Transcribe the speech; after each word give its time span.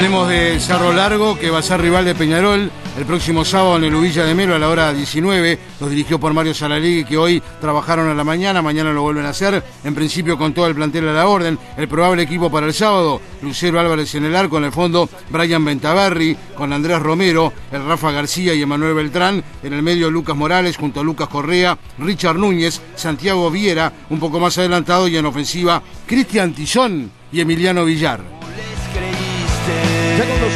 Hablemos 0.00 0.30
de 0.30 0.58
Cerro 0.60 0.94
Largo, 0.94 1.38
que 1.38 1.50
va 1.50 1.58
a 1.58 1.62
ser 1.62 1.78
rival 1.78 2.06
de 2.06 2.14
Peñarol 2.14 2.70
el 2.96 3.04
próximo 3.04 3.44
sábado 3.44 3.76
en 3.76 3.84
el 3.84 3.94
Ubilla 3.94 4.24
de 4.24 4.34
Melo 4.34 4.54
a 4.54 4.58
la 4.58 4.70
hora 4.70 4.94
19. 4.94 5.58
Los 5.78 5.90
dirigió 5.90 6.18
por 6.18 6.32
Mario 6.32 6.54
Salalegui, 6.54 7.04
que 7.04 7.18
hoy 7.18 7.42
trabajaron 7.60 8.08
a 8.08 8.14
la 8.14 8.24
mañana, 8.24 8.62
mañana 8.62 8.94
lo 8.94 9.02
vuelven 9.02 9.26
a 9.26 9.28
hacer. 9.28 9.62
En 9.84 9.94
principio 9.94 10.38
con 10.38 10.54
todo 10.54 10.68
el 10.68 10.74
plantel 10.74 11.06
a 11.06 11.12
la 11.12 11.28
orden. 11.28 11.58
El 11.76 11.86
probable 11.86 12.22
equipo 12.22 12.50
para 12.50 12.66
el 12.66 12.72
sábado, 12.72 13.20
Lucero 13.42 13.78
Álvarez 13.78 14.14
en 14.14 14.24
el 14.24 14.34
arco, 14.34 14.56
en 14.56 14.64
el 14.64 14.72
fondo 14.72 15.06
Brian 15.28 15.66
Bentabarri, 15.66 16.34
con 16.54 16.72
Andrés 16.72 16.98
Romero, 17.02 17.52
el 17.70 17.84
Rafa 17.84 18.10
García 18.10 18.54
y 18.54 18.62
Emanuel 18.62 18.94
Beltrán. 18.94 19.44
En 19.62 19.74
el 19.74 19.82
medio 19.82 20.10
Lucas 20.10 20.34
Morales 20.34 20.78
junto 20.78 21.00
a 21.00 21.04
Lucas 21.04 21.28
Correa, 21.28 21.76
Richard 21.98 22.38
Núñez, 22.38 22.80
Santiago 22.96 23.50
Viera, 23.50 23.92
un 24.08 24.18
poco 24.18 24.40
más 24.40 24.56
adelantado 24.56 25.08
y 25.08 25.18
en 25.18 25.26
ofensiva 25.26 25.82
Cristian 26.06 26.54
Tillón 26.54 27.10
y 27.30 27.42
Emiliano 27.42 27.84
Villar. 27.84 28.39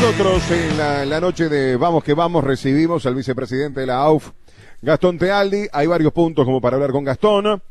Nosotros 0.05 0.51
en 0.51 1.09
la, 1.09 1.19
noche 1.19 1.49
de 1.49 1.79
Vamos 1.79 2.05
que 2.05 2.13
Vamos 2.13 2.45
recibimos 2.45 3.07
al 3.07 3.15
vicepresidente 3.15 3.81
de 3.81 3.87
la 3.87 4.03
AUF, 4.03 4.33
Gastón 4.83 5.17
Tealdi. 5.17 5.67
Hay 5.73 5.87
varios 5.87 6.13
puntos 6.13 6.45
como 6.45 6.61
para 6.61 6.77
hablar 6.77 6.91
con 6.91 7.05
Gastón. 7.05 7.63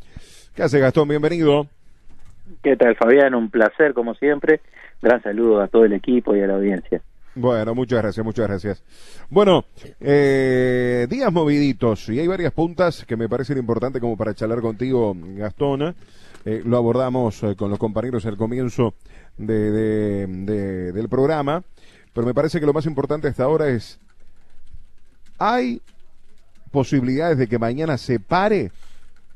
¿Qué 0.56 0.64
hace 0.64 0.80
Gastón? 0.80 1.10
Bienvenido. 1.10 1.68
¿Qué 2.64 2.76
tal 2.76 2.96
Fabián? 2.96 3.36
Un 3.36 3.52
placer 3.52 3.94
como 3.94 4.16
siempre. 4.16 4.62
Gran 5.00 5.22
saludo 5.22 5.62
a 5.62 5.68
todo 5.68 5.86
el 5.86 5.94
equipo 5.94 6.36
y 6.36 6.42
a 6.42 6.48
la 6.48 6.56
audiencia. 6.56 7.04
Bueno, 7.36 7.76
muchas 7.76 8.02
gracias, 8.02 8.26
muchas 8.26 8.48
gracias. 8.48 8.84
Bueno, 9.30 9.66
eh, 10.02 11.06
días 11.08 11.32
moviditos 11.32 12.10
y 12.10 12.20
hay 12.20 12.26
varias 12.26 12.52
puntas 12.52 13.06
que 13.06 13.16
me 13.16 13.30
parecen 13.30 13.60
importantes 13.60 14.02
como 14.02 14.18
para 14.18 14.34
charlar 14.34 14.62
contigo, 14.62 15.16
Gastón. 15.16 15.94
Eh, 16.46 16.64
lo 16.66 16.78
abordamos 16.78 17.44
eh, 17.44 17.56
con 17.56 17.70
los 17.70 17.78
compañeros 17.78 18.26
al 18.26 18.38
comienzo 18.38 18.96
de, 19.38 20.26
del 20.26 21.10
programa. 21.10 21.64
Pero 22.14 22.28
me 22.28 22.34
parece 22.34 22.60
que 22.60 22.66
lo 22.66 22.74
más 22.74 22.86
importante 22.86 23.28
hasta 23.28 23.44
ahora 23.44 23.68
es, 23.70 24.00
¿hay 25.40 25.82
posibilidades 26.72 27.38
de 27.38 27.48
que 27.48 27.60
mañana 27.60 27.98
se 27.98 28.20
pare 28.20 28.72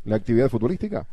la 0.06 0.16
actividad 0.16 0.50
futbolística? 0.50 1.06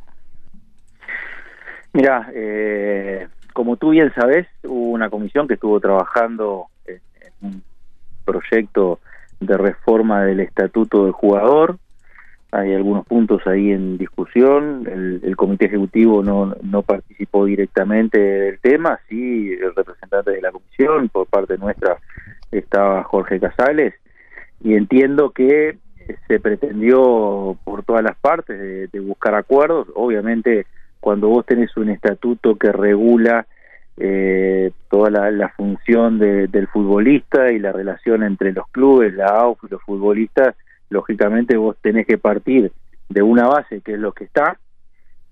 Mira, 1.92 2.28
eh, 2.34 3.28
como 3.52 3.76
tú 3.76 3.90
bien 3.90 4.12
sabes, 4.14 4.46
hubo 4.64 4.90
una 4.90 5.08
comisión 5.08 5.46
que 5.46 5.54
estuvo 5.54 5.78
trabajando 5.80 6.66
en, 6.86 7.00
un 7.40 7.62
proyecto 8.24 8.98
de 9.40 9.56
reforma 9.56 10.24
del 10.24 10.40
estatuto 10.40 11.04
del 11.04 11.12
jugador. 11.12 11.78
Hay 12.54 12.72
algunos 12.72 13.04
puntos 13.04 13.44
ahí 13.46 13.72
en 13.72 13.98
discusión. 13.98 14.86
El, 14.88 15.20
el, 15.24 15.36
comité 15.36 15.66
ejecutivo 15.66 16.22
no, 16.22 16.54
no 16.62 16.82
participó 16.82 17.46
directamente 17.46 18.18
del 18.18 18.60
tema, 18.60 19.00
sí 19.08 19.52
el 19.52 19.74
representante 19.74 20.30
de 20.30 20.40
la 20.40 20.52
comisión, 20.52 21.08
por 21.08 21.26
parte 21.26 21.58
nuestra 21.58 21.98
estaba 22.52 23.02
Jorge 23.02 23.40
Casales, 23.40 23.94
y 24.62 24.74
entiendo 24.74 25.30
que 25.30 25.78
se 26.28 26.38
pretendió 26.38 27.56
por 27.64 27.82
todas 27.82 28.04
las 28.04 28.16
partes 28.16 28.90
de, 28.92 29.00
buscar 29.00 29.34
acuerdos. 29.34 29.88
Obviamente, 29.94 30.66
cuando 31.00 31.28
vos 31.28 31.44
tenés 31.46 31.76
un 31.76 31.90
estatuto 31.90 32.56
que 32.56 32.70
regula 32.70 33.46
eh, 33.96 34.70
toda 34.90 35.10
la, 35.10 35.48
función 35.50 36.18
del 36.18 36.68
futbolista 36.68 37.50
y 37.50 37.58
la 37.58 37.72
relación 37.72 38.22
entre 38.22 38.52
los 38.52 38.68
clubes, 38.68 39.14
la 39.14 39.26
AUF 39.26 39.64
y 39.64 39.68
los 39.70 39.82
futbolistas, 39.82 40.54
lógicamente 40.90 41.56
vos 41.56 41.76
tenés 41.80 42.06
que 42.06 42.18
partir 42.18 42.72
de 43.08 43.22
una 43.22 43.46
base 43.46 43.80
que 43.80 43.94
es 43.94 43.98
lo 43.98 44.12
que 44.12 44.24
está, 44.24 44.58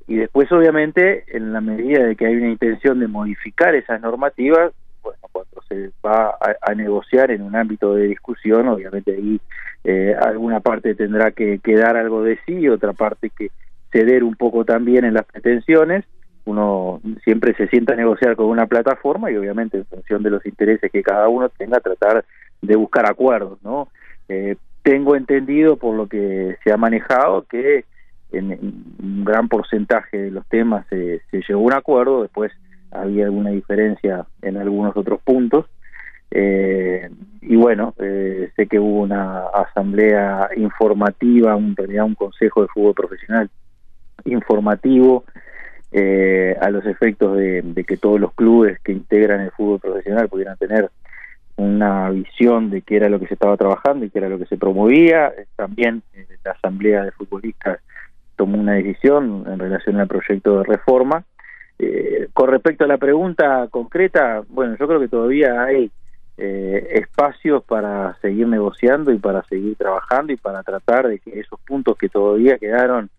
y 0.06 0.17
después 0.17 0.50
obviamente 0.52 1.24
en 1.36 1.52
la 1.52 1.61
medida 1.61 2.05
de 2.05 2.17
que 2.17 2.27
hay 2.27 2.36
una 2.36 2.51
intención 2.51 3.01
de 3.01 3.08
modificar 3.08 3.74
esas 3.74 4.01
normativas 4.01 4.73
bueno 5.02 5.18
cuando 5.30 5.63
se 5.68 5.90
va 6.05 6.36
a, 6.61 6.74
negociar 6.74 7.30
en 7.30 7.42
un 7.42 7.57
ámbito 7.57 7.95
de 7.95 8.08
discusión 8.08 8.68
obviamente 8.68 9.13
ahí 9.13 9.40
eh, 9.85 10.14
alguna 10.20 10.61
parte 10.61 10.95
tendrá 10.95 11.33
que, 11.33 11.61
dar 11.64 11.96
algo 11.96 12.23
de 12.23 12.39
sí 12.46 12.69
otra 12.69 12.92
parte 12.92 13.30
que 13.30 13.51
ceder 13.90 14.24
un 14.24 14.36
poco 14.36 14.64
también 14.64 15.05
en 15.05 15.14
las 15.14 15.24
pretensiones. 15.27 16.05
Uno 16.45 17.01
siempre 17.24 17.55
se 17.55 17.69
sienta 17.69 17.92
a 17.92 17.96
negociar 17.96 18.36
con 18.36 18.46
una 18.46 18.67
plataforma 18.67 19.30
y 19.30 19.36
obviamente 19.36 19.79
en 19.79 19.84
función 19.84 20.23
de 20.23 20.30
los 20.30 20.45
intereses 20.46 20.90
que 20.90 21.02
cada 21.02 21.29
uno 21.29 21.48
tenga 21.51 21.79
tratar 21.79 22.24
de 22.61 22.77
buscar 22.77 23.08
acuerdos 23.11 23.58
no 23.63 23.89
eh, 24.29 24.57
tengo 24.83 25.17
entendido 25.17 25.77
por 25.77 25.95
lo 25.95 26.07
que 26.07 26.57
se 26.65 26.73
ha 26.73 26.77
manejado 26.77 27.43
que 27.43 27.85
en, 28.33 28.51
un 29.03 29.25
gran 29.25 29.48
porcentaje 29.48 30.19
de 30.19 30.31
los 30.31 30.47
temas 30.48 30.87
se, 30.89 31.20
llegó 31.31 31.61
a 31.61 31.65
un 31.65 31.73
acuerdo, 31.73 32.23
después 32.23 32.53
había 32.91 33.25
alguna 33.25 33.51
diferencia 33.51 34.27
en 34.43 34.57
algunos 34.57 34.97
otros 34.97 35.20
puntos. 35.23 35.67
Eh, 36.31 37.11
y 37.43 37.57
bueno, 37.57 37.95
eh, 37.98 38.51
sé 38.57 38.67
que 38.67 38.79
hubo 38.79 39.03
una 39.03 39.47
asamblea 39.48 40.48
informativa, 40.57 41.57
un, 41.57 41.77
un 41.79 42.14
consejo 42.14 42.63
de 42.63 42.69
fútbol 42.69 42.95
profesional 42.95 43.51
informativo 44.25 45.25
eh, 45.95 46.57
a 46.59 46.70
los 46.70 46.87
efectos 46.87 47.37
de, 47.37 47.85
que 47.87 47.99
todos 47.99 48.19
los 48.19 48.33
clubes 48.33 48.81
que 48.81 48.93
integran 48.93 49.41
el 49.41 49.51
fútbol 49.51 49.79
profesional 49.79 50.29
pudieran 50.29 50.57
tener 50.57 50.91
una 51.62 52.11
visión 52.11 52.70
de 52.70 52.83
qué 52.83 52.96
era 52.96 53.08
lo 53.08 53.18
que 53.18 53.27
se 53.27 53.34
estaba 53.34 53.56
trabajando 53.56 54.05
y 54.05 54.11
qué 54.11 54.18
era 54.18 54.28
lo 54.28 54.39
que 54.39 54.46
se 54.46 54.56
promovía. 54.56 55.33
También 55.56 56.02
la 56.45 56.52
asamblea 56.52 57.05
de 57.05 57.12
futbolistas 57.12 57.80
tomó 58.36 58.58
una 58.58 58.74
decisión 58.74 59.45
en 59.46 59.58
relación 59.58 59.98
al 59.98 60.08
proyecto 60.08 60.58
de 60.58 60.64
reforma. 60.64 61.24
Eh, 61.78 62.28
con 62.33 62.51
respecto 62.51 62.84
a 62.84 62.89
la 62.89 62.98
pregunta 62.98 63.67
concreta, 63.70 64.42
bueno, 64.48 64.77
yo 64.78 64.86
creo 64.86 65.01
que 65.01 65.08
todavía 65.08 65.62
hay 65.62 65.90
eh, 66.39 66.89
espacios 66.92 67.62
para 67.64 68.17
seguir 68.20 68.48
negociando 68.48 69.12
y 69.12 69.18
para 69.18 69.42
seguir 69.45 69.77
trabajando 69.77 70.33
y 70.33 70.36
para 70.36 70.62
tratar 70.62 71.08
de 71.08 71.18
que 71.18 71.40
esos 71.40 71.61
puntos 71.61 71.96
que 71.96 72.08
todavía 72.08 72.58
quedaron 72.58 73.11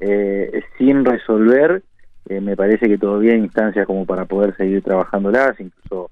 eh, 0.00 0.62
sin 0.78 1.04
resolver, 1.04 1.82
me 2.26 2.56
parece 2.56 2.88
que 2.88 2.96
todavía 2.96 3.34
hay 3.34 3.38
instancias 3.38 3.86
como 3.86 4.06
para 4.06 4.24
poder 4.24 4.56
seguir 4.56 4.82
trabajándolas, 4.82 5.60
incluso 5.60 6.10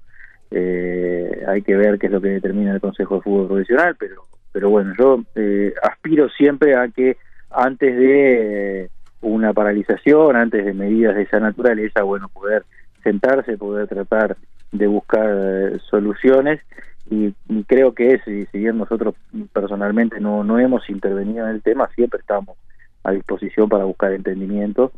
hay 0.53 1.61
que 1.61 1.75
ver 1.75 1.99
qué 1.99 2.07
es 2.07 2.11
lo 2.11 2.21
que 2.21 2.29
determina 2.29 2.73
el 2.73 2.81
Consejo 2.81 3.15
de 3.15 3.21
Fútbol 3.21 3.47
Profesional, 3.47 3.95
pero, 3.97 4.25
pero 4.51 4.69
bueno, 4.69 4.93
yo 4.97 5.23
aspiro 5.81 6.29
siempre 6.29 6.75
a 6.75 6.87
que 6.89 7.17
antes 7.49 7.95
de 7.95 8.89
una 9.21 9.53
paralización, 9.53 10.35
antes 10.35 10.65
de 10.65 10.73
medidas 10.73 11.15
de 11.15 11.23
esa 11.23 11.39
naturaleza, 11.39 12.03
bueno, 12.03 12.29
poder 12.29 12.63
sentarse, 13.03 13.57
poder 13.57 13.87
tratar 13.87 14.37
de 14.71 14.87
buscar 14.87 15.29
eh, 15.29 15.79
soluciones. 15.89 16.61
Y, 17.09 17.33
creo 17.67 17.93
que 17.93 18.13
es, 18.13 18.27
y 18.27 18.45
si 18.47 18.59
bien 18.59 18.77
nosotros 18.77 19.15
personalmente 19.51 20.19
no, 20.19 20.43
no 20.43 20.57
hemos 20.57 20.89
intervenido 20.89 21.45
en 21.45 21.55
el 21.55 21.61
tema, 21.61 21.89
siempre 21.95 22.19
estamos 22.19 22.57
a 23.03 23.11
disposición 23.11 23.69
para 23.69 23.83
buscar 23.83 24.13
entendimiento, 24.13 24.91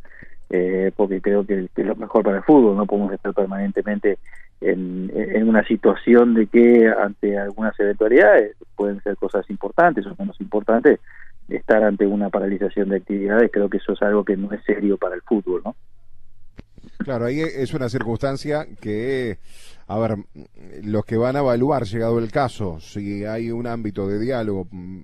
eh, 0.50 0.91
porque 0.95 1.22
creo 1.22 1.45
que, 1.45 1.69
es 1.75 1.85
lo 1.85 1.95
mejor 1.95 2.23
para 2.23 2.38
el 2.38 2.44
fútbol, 2.44 2.78
no 2.78 2.85
podemos 2.85 3.11
estar 3.13 3.33
permanentemente 3.33 4.19
en, 4.61 5.11
una 5.47 5.63
situación 5.66 6.33
de 6.33 6.47
que 6.47 6.88
ante 6.88 7.38
algunas 7.38 7.79
eventualidades 7.79 8.56
pueden 8.75 9.01
ser 9.01 9.16
cosas 9.17 9.50
importantes 9.50 10.06
o 10.06 10.16
menos 10.17 10.39
importantes, 10.41 11.00
estar 11.47 11.83
ante 11.83 12.07
una 12.07 12.29
paralización 12.29 12.89
de 12.89 12.97
actividades, 12.97 13.51
creo 13.51 13.69
que 13.69 13.78
eso 13.78 13.94
es 13.94 14.01
algo 14.01 14.23
que 14.23 14.35
no 14.35 14.51
es 14.51 14.63
serio 14.63 14.97
para 14.97 15.16
el 15.16 15.22
fútbol, 15.22 15.61
¿no? 15.63 15.75
Claro, 16.97 17.25
ahí 17.25 17.39
es 17.41 17.73
una 17.73 17.89
circunstancia 17.89 18.66
que, 18.79 19.38
a 19.88 20.00
ver, 20.00 20.17
los 20.83 21.06
que 21.06 21.17
van 21.17 21.35
a 21.35 21.39
evaluar, 21.39 21.83
llegado 21.83 22.19
el 22.19 22.31
caso, 22.31 22.79
si 22.79 23.25
hay 23.25 23.51
un 23.51 23.67
ámbito 23.67 24.07
de 24.07 24.19
diálogo 24.19 24.68
mm, 24.71 25.00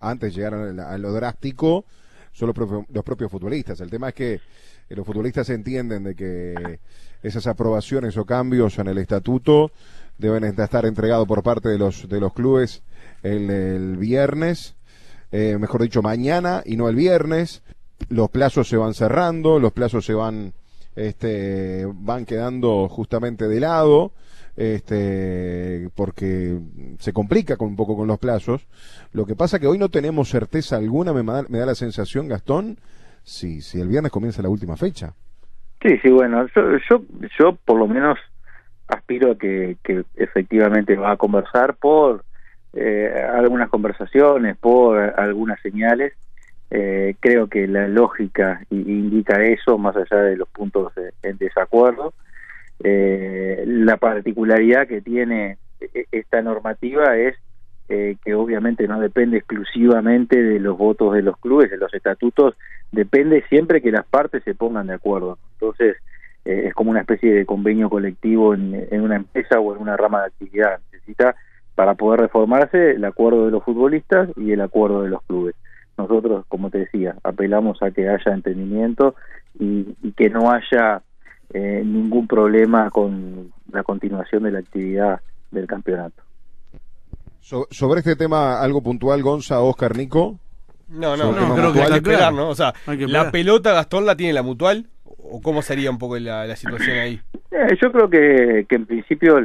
antes 0.00 0.34
de 0.34 0.36
llegar 0.36 0.54
a, 0.54 0.98
lo 0.98 1.12
drástico, 1.12 1.84
son 2.32 2.48
los, 2.48 2.54
propios, 2.54 2.84
los 2.92 3.04
propios 3.04 3.30
futbolistas. 3.30 3.80
El 3.80 3.90
tema 3.90 4.08
es 4.08 4.14
que 4.14 4.40
los 4.88 5.06
futbolistas 5.06 5.48
entienden 5.50 6.04
de 6.04 6.14
que 6.14 6.80
esas 7.22 7.46
aprobaciones 7.46 8.16
o 8.16 8.24
cambios 8.24 8.78
en 8.78 8.88
el 8.88 8.98
estatuto 8.98 9.70
deben 10.18 10.44
estar 10.44 10.84
entregados 10.84 11.26
por 11.26 11.42
parte 11.42 11.68
de 11.68 11.78
los, 11.78 12.08
de 12.08 12.20
los 12.20 12.32
clubes 12.32 12.82
el 13.22 13.96
viernes 13.96 14.74
eh, 15.32 15.56
mejor 15.58 15.82
dicho, 15.82 16.02
mañana 16.02 16.62
y 16.64 16.76
no 16.76 16.88
el 16.88 16.96
viernes. 16.96 17.62
Los 18.08 18.30
plazos 18.30 18.68
se 18.68 18.76
van 18.76 18.94
cerrando, 18.94 19.58
los 19.58 19.72
plazos 19.72 20.04
se 20.04 20.14
van, 20.14 20.52
este, 20.96 21.86
van 21.86 22.24
quedando 22.24 22.88
justamente 22.88 23.46
de 23.46 23.60
lado, 23.60 24.12
este, 24.60 25.88
porque 25.96 26.58
se 26.98 27.14
complica 27.14 27.56
con, 27.56 27.68
un 27.68 27.76
poco 27.76 27.96
con 27.96 28.06
los 28.06 28.18
plazos. 28.18 28.66
Lo 29.14 29.24
que 29.24 29.34
pasa 29.34 29.58
que 29.58 29.66
hoy 29.66 29.78
no 29.78 29.88
tenemos 29.88 30.28
certeza 30.28 30.76
alguna, 30.76 31.14
me, 31.14 31.22
me 31.22 31.58
da 31.58 31.64
la 31.64 31.74
sensación, 31.74 32.28
Gastón, 32.28 32.76
si, 33.22 33.62
si 33.62 33.80
el 33.80 33.88
viernes 33.88 34.12
comienza 34.12 34.42
la 34.42 34.50
última 34.50 34.76
fecha. 34.76 35.14
Sí, 35.80 35.96
sí, 36.02 36.10
bueno, 36.10 36.46
yo, 36.54 36.76
yo, 36.90 37.02
yo 37.38 37.56
por 37.64 37.78
lo 37.78 37.88
menos 37.88 38.18
aspiro 38.86 39.32
a 39.32 39.38
que, 39.38 39.78
que 39.82 40.04
efectivamente 40.16 40.94
va 40.94 41.12
a 41.12 41.16
conversar 41.16 41.76
por 41.76 42.22
eh, 42.74 43.10
algunas 43.32 43.70
conversaciones, 43.70 44.58
por 44.58 44.98
algunas 45.18 45.58
señales. 45.62 46.12
Eh, 46.70 47.16
creo 47.18 47.46
que 47.46 47.66
la 47.66 47.88
lógica 47.88 48.60
indica 48.68 49.42
eso, 49.42 49.78
más 49.78 49.96
allá 49.96 50.20
de 50.22 50.36
los 50.36 50.48
puntos 50.50 50.92
en 51.22 51.38
desacuerdo. 51.38 52.12
Eh, 52.82 53.64
la 53.66 53.98
particularidad 53.98 54.86
que 54.86 55.02
tiene 55.02 55.58
e-, 55.80 56.06
esta 56.12 56.40
normativa 56.42 57.16
es 57.16 57.36
eh, 57.88 58.16
que 58.24 58.34
obviamente 58.34 58.86
no 58.86 59.00
depende 59.00 59.38
exclusivamente 59.38 60.40
de 60.40 60.60
los 60.60 60.78
votos 60.78 61.12
de 61.12 61.22
los 61.22 61.36
clubes, 61.38 61.70
de 61.70 61.76
los 61.76 61.92
estatutos, 61.92 62.54
depende 62.92 63.44
siempre 63.48 63.82
que 63.82 63.90
las 63.90 64.06
partes 64.06 64.44
se 64.44 64.54
pongan 64.54 64.86
de 64.86 64.94
acuerdo. 64.94 65.38
Entonces, 65.54 65.96
eh, 66.44 66.66
es 66.68 66.74
como 66.74 66.92
una 66.92 67.00
especie 67.00 67.34
de 67.34 67.44
convenio 67.44 67.90
colectivo 67.90 68.54
en, 68.54 68.86
una 69.00 69.16
empresa 69.16 69.58
o 69.58 69.74
en 69.74 69.82
una 69.82 69.96
rama 69.96 70.20
de 70.20 70.26
actividad. 70.28 70.78
Necesita, 70.92 71.34
para 71.74 71.94
poder 71.94 72.20
reformarse, 72.20 72.92
el 72.92 73.04
acuerdo 73.04 73.46
de 73.46 73.50
los 73.50 73.64
futbolistas 73.64 74.30
y 74.36 74.52
el 74.52 74.60
acuerdo 74.60 75.02
de 75.02 75.10
los 75.10 75.22
clubes. 75.24 75.56
Nosotros, 75.98 76.46
como 76.46 76.70
te 76.70 76.78
decía, 76.78 77.16
apelamos 77.24 77.82
a 77.82 77.90
que 77.90 78.08
haya 78.08 78.32
entendimiento 78.32 79.16
y 79.58 80.12
que 80.12 80.30
no 80.30 80.50
haya 80.50 81.02
eh, 81.52 81.82
ningún 81.84 82.26
problema 82.26 82.90
con 82.90 83.52
la 83.72 83.82
continuación 83.82 84.44
de 84.44 84.52
la 84.52 84.58
actividad 84.60 85.20
del 85.50 85.66
campeonato 85.66 86.22
sobre 87.70 88.00
este 88.00 88.16
tema, 88.16 88.60
algo 88.60 88.82
puntual, 88.82 89.22
Gonza, 89.22 89.60
Oscar, 89.60 89.96
Nico. 89.96 90.38
No, 90.88 91.16
no, 91.16 91.32
no 91.32 91.54
creo 91.54 91.72
que 91.72 91.80
hay 91.80 91.88
que 91.88 91.96
esperar, 91.96 92.32
¿no? 92.32 92.48
O 92.48 92.54
sea, 92.54 92.74
¿la 92.86 93.30
pelota 93.30 93.72
Gastón 93.72 94.06
la 94.06 94.16
tiene 94.16 94.32
la 94.32 94.42
mutual? 94.42 94.86
¿O 95.04 95.40
cómo 95.40 95.62
sería 95.62 95.90
un 95.90 95.98
poco 95.98 96.18
la, 96.18 96.54
situación 96.56 96.98
ahí? 96.98 97.20
Eh, 97.50 97.76
yo 97.80 97.92
creo 97.92 98.10
que, 98.10 98.66
que 98.68 98.74
en 98.76 98.86
principio 98.86 99.38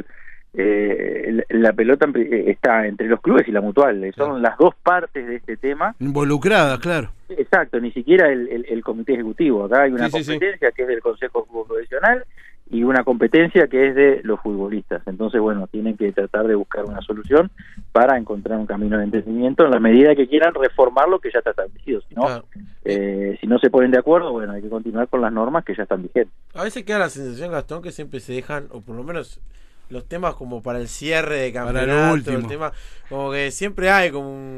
eh, 0.54 1.44
la 1.50 1.72
pelota 1.72 2.08
está 2.14 2.86
entre 2.86 3.06
los 3.06 3.20
clubes 3.20 3.46
y 3.46 3.52
la 3.52 3.60
mutual. 3.60 4.12
Son 4.16 4.42
las 4.42 4.56
dos 4.58 4.74
partes 4.82 5.26
de 5.26 5.36
este 5.36 5.56
tema. 5.56 5.94
Involucradas, 6.00 6.78
claro. 6.80 7.10
Exacto, 7.28 7.80
ni 7.80 7.90
siquiera 7.92 8.30
el, 8.30 8.66
el, 8.68 8.82
comité 8.82 9.14
ejecutivo. 9.14 9.64
Acá 9.64 9.82
hay 9.82 9.92
una 9.92 10.10
competencia 10.10 10.70
que 10.70 10.82
es 10.82 10.88
del 10.88 11.00
Consejo 11.00 11.46
Profesional 11.66 12.24
y 12.70 12.82
una 12.82 13.04
competencia 13.04 13.68
que 13.68 13.88
es 13.88 13.94
de 13.94 14.20
los 14.24 14.40
futbolistas. 14.40 15.02
Entonces, 15.06 15.40
bueno, 15.40 15.66
tienen 15.68 15.96
que 15.96 16.12
tratar 16.12 16.46
de 16.46 16.54
buscar 16.54 16.84
una 16.84 17.00
solución 17.00 17.50
para 17.92 18.18
encontrar 18.18 18.58
un 18.58 18.66
camino 18.66 18.98
de 18.98 19.04
entendimiento 19.04 19.64
en 19.64 19.70
la 19.70 19.80
medida 19.80 20.14
que 20.16 20.28
quieran 20.28 20.52
reformar 20.54 21.08
lo 21.08 21.20
que 21.20 21.30
ya 21.32 21.38
está 21.38 21.50
establecido. 21.50 22.00
Si 22.08 22.14
no, 22.14 22.44
eh, 22.84 23.36
si 23.40 23.46
no 23.46 23.58
se 23.58 23.70
ponen 23.70 23.92
de 23.92 23.98
acuerdo, 23.98 24.32
bueno, 24.32 24.52
hay 24.52 24.62
que 24.62 24.68
continuar 24.68 25.08
con 25.08 25.20
las 25.20 25.32
normas 25.32 25.64
que 25.64 25.76
ya 25.76 25.84
están 25.84 26.02
vigentes. 26.02 26.34
A 26.54 26.64
veces 26.64 26.84
queda 26.84 26.98
la 26.98 27.08
sensación, 27.08 27.52
Gastón, 27.52 27.82
que 27.82 27.92
siempre 27.92 28.18
se 28.20 28.32
dejan, 28.32 28.66
o 28.70 28.80
por 28.80 28.96
lo 28.96 29.04
menos 29.04 29.40
los 29.88 30.08
temas 30.08 30.34
como 30.34 30.62
para 30.62 30.80
el 30.80 30.88
cierre 30.88 31.40
de 31.40 31.52
campeonato, 31.52 32.30
el 32.30 32.46
tema, 32.46 32.72
como 33.08 33.30
que 33.30 33.50
siempre 33.50 33.90
hay 33.90 34.10
como 34.10 34.56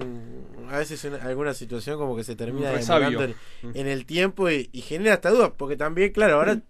a 0.71 0.79
veces 0.79 1.05
alguna 1.05 1.55
situación 1.55 1.99
como 1.99 2.17
que 2.17 2.25
se 2.25 2.37
termina 2.37 2.71
demorando 2.71 3.25
en, 3.25 3.35
en, 3.75 3.87
el 3.87 4.07
tiempo 4.07 4.51
y, 4.51 4.69
y 4.73 4.81
genera 4.83 5.15
hasta 5.15 5.31
dudas, 5.31 5.53
porque 5.57 5.77
también, 5.77 6.13
claro, 6.13 6.37
ahora 6.37 6.61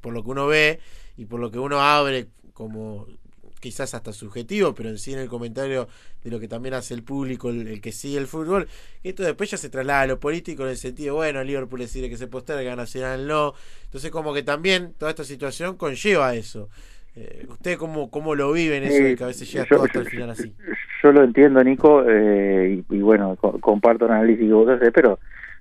por 0.00 0.12
lo 0.12 0.22
que 0.22 0.30
uno 0.30 0.46
ve 0.46 0.80
y 1.16 1.24
por 1.24 1.40
lo 1.40 1.50
que 1.50 1.58
uno 1.58 1.80
abre 1.80 2.28
como 2.52 3.06
quizás 3.60 3.94
hasta 3.94 4.12
subjetivo, 4.12 4.74
pero 4.74 4.88
en 4.88 4.98
sí 4.98 5.12
en 5.12 5.18
el 5.18 5.28
comentario 5.28 5.88
de 6.22 6.30
lo 6.30 6.40
que 6.40 6.48
también 6.48 6.74
hace 6.74 6.94
el 6.94 7.02
público, 7.02 7.50
el, 7.50 7.80
que 7.80 7.92
sigue 7.92 8.18
el 8.18 8.26
fútbol, 8.26 8.68
esto 9.02 9.22
después 9.22 9.50
ya 9.50 9.58
se 9.58 9.68
traslada 9.68 10.02
a 10.02 10.06
lo 10.06 10.20
político 10.20 10.62
en 10.62 10.70
el 10.70 10.76
sentido, 10.76 11.16
bueno, 11.16 11.42
Liverpool 11.42 11.80
decide 11.80 12.08
que 12.08 12.16
se 12.16 12.26
posterga, 12.26 12.76
Nacional 12.76 13.26
no, 13.26 13.54
entonces 13.84 14.10
como 14.10 14.32
que 14.32 14.42
también 14.42 14.94
toda 14.96 15.10
esta 15.10 15.24
situación 15.24 15.76
conlleva 15.76 16.34
eso. 16.34 16.68
Eh, 17.18 17.46
¿Usted 17.48 17.76
cómo, 17.76 18.10
cómo 18.10 18.34
lo 18.34 18.52
viven 18.52 18.84
eso 18.84 19.02
de 19.02 19.16
que 19.16 19.24
a 19.24 19.28
veces 19.28 19.50
llega 19.52 19.64
todo 19.66 19.84
hasta 19.84 19.98
el 19.98 20.06
final 20.06 20.30
así? 20.30 20.54
Yo 21.02 21.12
lo 21.12 21.24
entiendo, 21.24 21.62
Nico, 21.64 22.04
eh, 22.08 22.82
y, 22.88 23.00
bueno, 23.00 23.36
comparto 23.36 24.06
el 24.06 24.12
análisis 24.12 24.46
que 24.46 24.52
vos 24.52 24.68
haces, 24.68 24.90
pero 24.94 25.18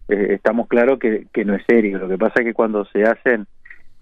eh, 0.08 0.34
estamos 0.36 0.68
claros 0.68 1.00
que, 1.00 1.26
que 1.34 1.46
no 1.46 1.56
es 1.56 1.64
serio. 1.68 1.98
Lo 1.98 2.08
que 2.08 2.18
pasa 2.18 2.40
es 2.40 2.46
que 2.46 2.54
cuando 2.54 2.86
se 2.86 3.04
hacen 3.04 3.48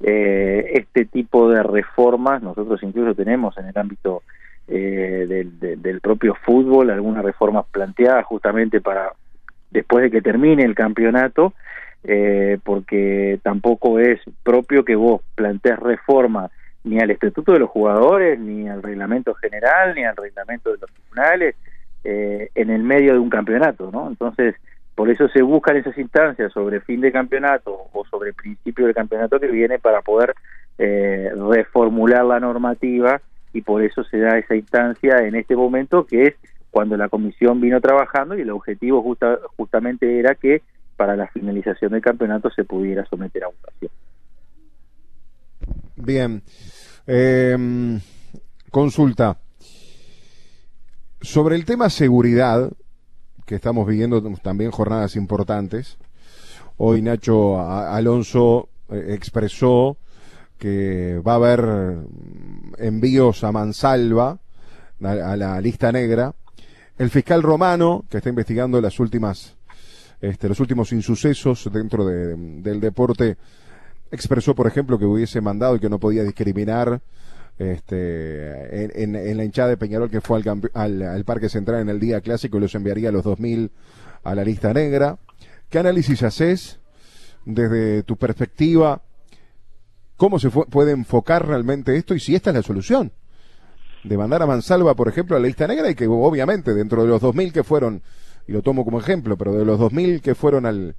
eh, 0.01 0.71
este 0.73 1.05
tipo 1.05 1.49
de 1.49 1.63
reformas, 1.63 2.41
nosotros 2.43 2.83
incluso 2.83 3.15
tenemos 3.15 3.57
en 3.57 3.67
el 3.67 3.77
ámbito 3.77 4.23
eh, 4.67 5.25
del, 5.27 5.81
del, 5.81 6.01
propio 6.01 6.35
fútbol 6.45 6.89
algunas 6.89 7.23
reformas 7.23 7.65
planteadas 7.71 8.25
justamente 8.25 8.81
para 8.81 9.13
después 9.71 10.03
de 10.03 10.11
que 10.11 10.21
termine 10.21 10.63
el 10.63 10.75
campeonato, 10.75 11.53
eh, 12.03 12.57
porque 12.63 13.39
tampoco 13.41 13.99
es 13.99 14.19
propio 14.43 14.83
que 14.83 14.95
vos 14.95 15.21
plantees 15.35 15.79
reforma 15.79 16.49
ni 16.85 16.99
al 16.99 17.11
estatuto 17.11 17.51
de 17.51 17.59
los 17.59 17.69
jugadores, 17.69 18.39
ni 18.39 18.69
al 18.69 18.81
reglamento 18.81 19.33
general, 19.33 19.93
ni 19.95 20.05
al 20.05 20.15
reglamento 20.15 20.71
de 20.71 20.77
los 20.77 20.91
tribunales, 20.91 21.55
eh, 22.03 22.49
en 22.55 22.69
el 22.69 22.83
medio 22.83 23.13
de 23.13 23.19
un 23.19 23.29
campeonato, 23.29 23.89
¿no? 23.91 24.07
Entonces, 24.07 24.55
por 24.93 25.09
eso 25.09 25.27
se 25.29 25.41
buscan 25.41 25.75
esas 25.75 25.97
instancias 25.97 26.53
sobre 26.53 26.79
fin 26.79 27.01
de 27.01 27.11
campeonato 27.11 27.75
o 27.91 28.05
sobre 28.05 28.31
principio 28.31 28.85
del 28.85 28.95
campeonato 28.95 29.39
que 29.39 29.47
viene 29.47 29.79
para 29.79 30.01
poder 30.01 30.35
eh, 30.77 31.31
reformular 31.49 32.23
la 32.23 32.39
normativa 32.39 33.19
y 33.51 33.61
por 33.61 33.81
eso 33.81 34.03
se 34.03 34.19
da 34.19 34.37
esa 34.37 34.55
instancia 34.55 35.17
en 35.19 35.35
este 35.35 35.55
momento 35.55 36.05
que 36.05 36.27
es 36.27 36.35
cuando 36.69 36.97
la 36.97 37.09
comisión 37.09 37.59
vino 37.59 37.81
trabajando 37.81 38.37
y 38.37 38.41
el 38.41 38.49
objetivo 38.51 39.01
justa, 39.01 39.39
justamente 39.57 40.19
era 40.19 40.35
que 40.35 40.61
para 40.97 41.15
la 41.15 41.27
finalización 41.27 41.91
del 41.91 42.01
campeonato 42.01 42.49
se 42.51 42.63
pudiera 42.63 43.05
someter 43.05 43.45
a 43.45 43.47
votación. 43.47 43.91
Bien. 46.05 46.43
Eh, 47.07 47.99
consulta. 48.69 49.39
Sobre 51.19 51.55
el 51.55 51.65
tema 51.65 51.89
seguridad, 51.89 52.71
que 53.45 53.55
estamos 53.55 53.87
viviendo 53.87 54.21
también 54.35 54.69
jornadas 54.69 55.15
importantes. 55.15 55.97
Hoy 56.77 57.01
Nacho 57.01 57.59
Alonso 57.59 58.69
eh, 58.89 59.13
expresó 59.15 59.97
que 60.59 61.19
va 61.25 61.33
a 61.33 61.35
haber 61.35 61.61
mm, 61.63 62.73
envíos 62.77 63.43
a 63.43 63.51
mansalva, 63.51 64.39
a, 65.01 65.35
la 65.35 65.59
lista 65.59 65.91
negra. 65.91 66.35
El 66.99 67.09
fiscal 67.09 67.41
romano, 67.41 68.05
que 68.11 68.17
está 68.17 68.29
investigando 68.29 68.79
las 68.79 68.99
últimas, 68.99 69.55
este, 70.21 70.49
los 70.49 70.59
últimos 70.59 70.91
insucesos 70.91 71.67
dentro 71.73 72.05
del 72.05 72.79
deporte, 72.79 73.37
expresó, 74.11 74.55
por 74.55 74.67
ejemplo, 74.67 74.97
que 74.99 75.05
hubiese 75.05 75.41
mandado 75.41 75.75
y 75.75 75.79
que 75.79 75.89
no 75.89 75.99
podía 75.99 76.23
discriminar 76.23 77.01
este, 77.57 79.03
en, 79.03 79.37
la 79.37 79.43
hinchada 79.43 79.69
de 79.69 79.77
Peñarol 79.77 80.09
que 80.09 80.21
fue 80.21 80.41
al, 80.73 81.01
al, 81.01 81.23
Parque 81.25 81.47
Central 81.47 81.81
en 81.81 81.89
el 81.89 81.99
día 81.99 82.19
clásico 82.19 82.57
y 82.57 82.61
los 82.61 82.75
enviaría 82.75 83.09
a 83.09 83.11
los 83.11 83.23
2000 83.23 83.71
a 84.23 84.35
la 84.35 84.43
lista 84.43 84.73
negra. 84.73 85.17
¿Qué 85.69 85.79
análisis 85.79 86.21
haces 86.23 86.79
desde 87.45 88.03
tu 88.03 88.17
perspectiva? 88.17 89.01
¿Cómo 90.17 90.39
se 90.39 90.49
puede 90.49 90.91
enfocar 90.91 91.47
realmente 91.47 91.95
esto 91.95 92.13
y 92.15 92.19
si 92.19 92.35
esta 92.35 92.49
es 92.49 92.55
la 92.55 92.63
solución? 92.63 93.11
De 94.03 94.17
mandar 94.17 94.41
a 94.41 94.45
Mansalva, 94.45 94.93
por 94.93 95.07
ejemplo, 95.07 95.35
a 95.35 95.39
la 95.39 95.47
lista 95.47 95.67
negra 95.67 95.89
y 95.89 95.95
que 95.95 96.07
obviamente 96.07 96.73
dentro 96.73 97.01
de 97.01 97.07
los 97.07 97.21
2000 97.21 97.51
que 97.51 97.63
fueron, 97.63 98.01
y 98.47 98.51
lo 98.51 98.61
tomo 98.61 98.85
como 98.85 98.99
ejemplo, 98.99 99.37
pero 99.37 99.53
de 99.53 99.65
los 99.65 99.79
2000 99.79 100.21
que 100.21 100.35
fueron 100.35 100.65
al, 100.65 100.95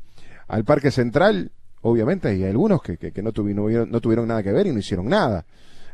al 0.48 0.64
Parque 0.64 0.90
Central, 0.90 1.52
obviamente 1.83 2.28
hay 2.28 2.45
algunos 2.45 2.83
que, 2.83 2.97
que, 2.97 3.23
no, 3.23 3.33
tuvieron, 3.33 3.90
no 3.90 4.00
tuvieron 4.00 4.28
nada 4.28 4.42
que 4.42 4.52
ver 4.52 4.66
y 4.66 4.73
no 4.73 4.78
hicieron 4.78 5.09
nada. 5.09 5.45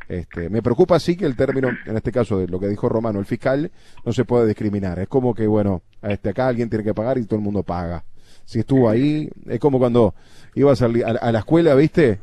Este, 0.09 0.51
me 0.51 0.63
preocupa 0.63 0.99
sí 0.99 1.17
que 1.17 1.25
el 1.25 1.37
término, 1.37 1.71
en 1.87 1.97
este 1.97 2.13
caso 2.13 2.39
de 2.39 2.49
lo 2.49 2.59
que 2.59 2.69
dijo 2.69 2.89
Romano, 2.89 3.19
el 3.19 3.25
fiscal, 3.25 3.71
no 4.05 4.13
se 4.13 4.25
puede 4.25 4.47
discriminar. 4.47 4.99
Es 4.99 5.09
como 5.09 5.35
que, 5.35 5.47
bueno, 5.47 5.83
este, 6.03 6.31
acá 6.31 6.49
alguien 6.49 6.69
tiene 6.69 6.85
que 6.85 6.95
pagar 6.95 7.19
y 7.19 7.25
todo 7.25 7.37
el 7.37 7.45
mundo 7.45 7.63
paga. 7.63 8.05
Si 8.45 8.59
estuvo 8.59 8.91
ahí, 8.91 9.31
es 9.47 9.61
como 9.61 9.79
cuando 9.79 10.15
ibas 10.55 10.83
a, 10.83 10.87
a 10.87 11.33
la 11.33 11.39
escuela, 11.39 11.75
¿viste? 11.75 12.19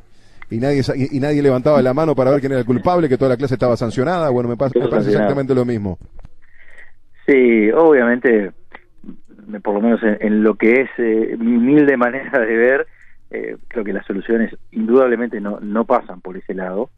Y 0.51 0.57
nadie, 0.57 0.81
y, 0.95 1.19
nadie 1.19 1.43
levantaba 1.43 1.81
la 1.81 1.93
mano 1.93 2.15
para 2.15 2.31
ver 2.31 2.39
quién 2.39 2.51
era 2.51 2.61
el 2.61 2.65
culpable, 2.65 3.07
que 3.07 3.17
toda 3.17 3.29
la 3.29 3.37
clase 3.37 3.53
estaba 3.53 3.77
sancionada. 3.77 4.29
Bueno, 4.29 4.49
me, 4.49 4.57
pasa, 4.57 4.73
parece 4.89 5.11
exactamente 5.11 5.53
lo 5.53 5.63
mismo. 5.63 5.99
Sí, 7.27 7.69
obviamente, 7.71 8.51
por 9.63 9.75
lo 9.75 9.81
menos 9.81 9.99
en, 10.03 10.43
lo 10.43 10.55
que 10.55 10.81
es 10.81 10.89
eh, 10.97 11.37
mi 11.37 11.55
humilde 11.55 11.97
manera 11.97 12.39
de 12.39 12.57
ver, 12.57 12.87
eh, 13.31 13.57
creo 13.67 13.83
que 13.83 13.93
las 13.93 14.05
soluciones 14.05 14.55
indudablemente 14.71 15.39
no, 15.39 15.59
no 15.59 15.85
pasan 15.85 16.21
por 16.21 16.37
ese 16.37 16.53
lado. 16.53 16.89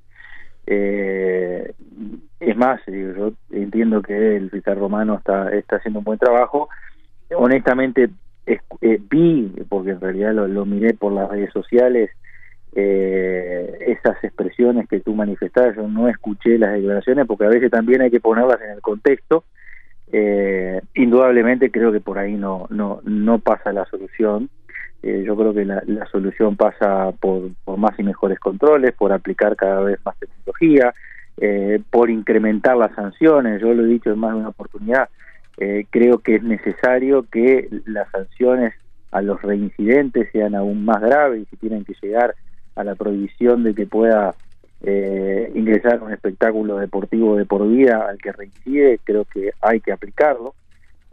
Eh, 0.67 1.73
es 2.39 2.57
más, 2.57 2.81
yo 2.87 3.33
entiendo 3.51 4.01
que 4.01 4.37
el 4.37 4.49
fiscal 4.49 4.77
romano 4.77 5.15
está, 5.15 5.51
está 5.51 5.77
haciendo 5.77 5.99
un 5.99 6.05
buen 6.05 6.19
trabajo. 6.19 6.69
Honestamente, 7.35 8.09
eh, 8.45 8.99
vi, 9.09 9.53
porque 9.69 9.91
en 9.91 10.01
realidad 10.01 10.33
lo, 10.33 10.65
miré 10.65 10.93
por 10.93 11.13
las 11.13 11.29
redes 11.29 11.51
sociales, 11.53 12.09
eh, 12.73 13.77
esas 13.87 14.23
expresiones 14.23 14.87
que 14.87 15.01
tú 15.01 15.13
manifestabas, 15.13 15.75
yo 15.75 15.87
no 15.87 16.07
escuché 16.07 16.57
las 16.57 16.73
declaraciones 16.73 17.27
porque 17.27 17.45
a 17.45 17.49
veces 17.49 17.69
también 17.69 18.01
hay 18.01 18.09
que 18.09 18.19
ponerlas 18.19 18.61
en 18.61 18.71
el 18.71 18.81
contexto. 18.81 19.43
Eh, 20.13 20.81
indudablemente 20.95 21.71
creo 21.71 21.91
que 21.91 22.01
por 22.01 22.17
ahí 22.17 22.33
no, 22.33 22.67
no, 22.69 23.01
no 23.03 23.39
pasa 23.39 23.71
la 23.71 23.85
solución. 23.85 24.49
Eh, 25.03 25.23
yo 25.25 25.35
creo 25.35 25.53
que 25.53 25.65
la, 25.65 26.05
solución 26.11 26.55
pasa 26.55 27.11
por, 27.19 27.49
más 27.77 27.97
y 27.99 28.03
mejores 28.03 28.39
controles, 28.39 28.93
por 28.93 29.11
aplicar 29.11 29.55
cada 29.55 29.81
vez 29.81 29.99
más 30.05 30.17
tecnología, 30.19 30.93
eh, 31.37 31.81
por 31.89 32.09
incrementar 32.09 32.77
las 32.77 32.93
sanciones. 32.93 33.61
Yo 33.61 33.73
lo 33.73 33.83
he 33.83 33.87
dicho 33.87 34.11
en 34.11 34.19
más 34.19 34.33
de 34.33 34.39
una 34.39 34.49
oportunidad. 34.49 35.09
Eh, 35.57 35.85
creo 35.89 36.19
que 36.19 36.35
es 36.35 36.43
necesario 36.43 37.25
que 37.31 37.67
las 37.85 38.09
sanciones 38.11 38.73
a 39.11 39.21
los 39.21 39.41
reincidentes 39.41 40.29
sean 40.31 40.55
aún 40.55 40.85
más 40.85 41.01
graves 41.01 41.41
y 41.41 41.45
si 41.45 41.57
tienen 41.57 41.83
que 41.83 41.95
llegar 42.01 42.35
a 42.75 42.83
la 42.83 42.95
prohibición 42.95 43.63
de 43.63 43.75
que 43.75 43.85
pueda 43.85 44.33
eh, 44.83 45.51
ingresar 45.53 46.01
un 46.01 46.11
espectáculo 46.11 46.77
deportivo 46.77 47.35
de 47.35 47.45
por 47.45 47.67
vida 47.67 48.07
al 48.09 48.17
que 48.17 48.31
reincide, 48.31 48.99
creo 49.03 49.25
que 49.25 49.51
hay 49.61 49.79
que 49.79 49.91
aplicarlo, 49.91 50.55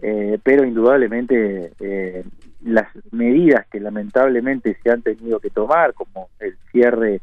eh, 0.01 0.39
pero 0.43 0.65
indudablemente 0.65 1.73
eh, 1.81 2.25
las 2.63 2.89
medidas 3.13 3.67
que 3.69 3.81
lamentablemente 3.81 4.77
se 4.83 4.91
han 4.91 5.03
tenido 5.03 5.41
que 5.41 5.51
tomar, 5.51 5.95
como 5.95 6.29
el 6.41 6.57
cierre 6.73 7.21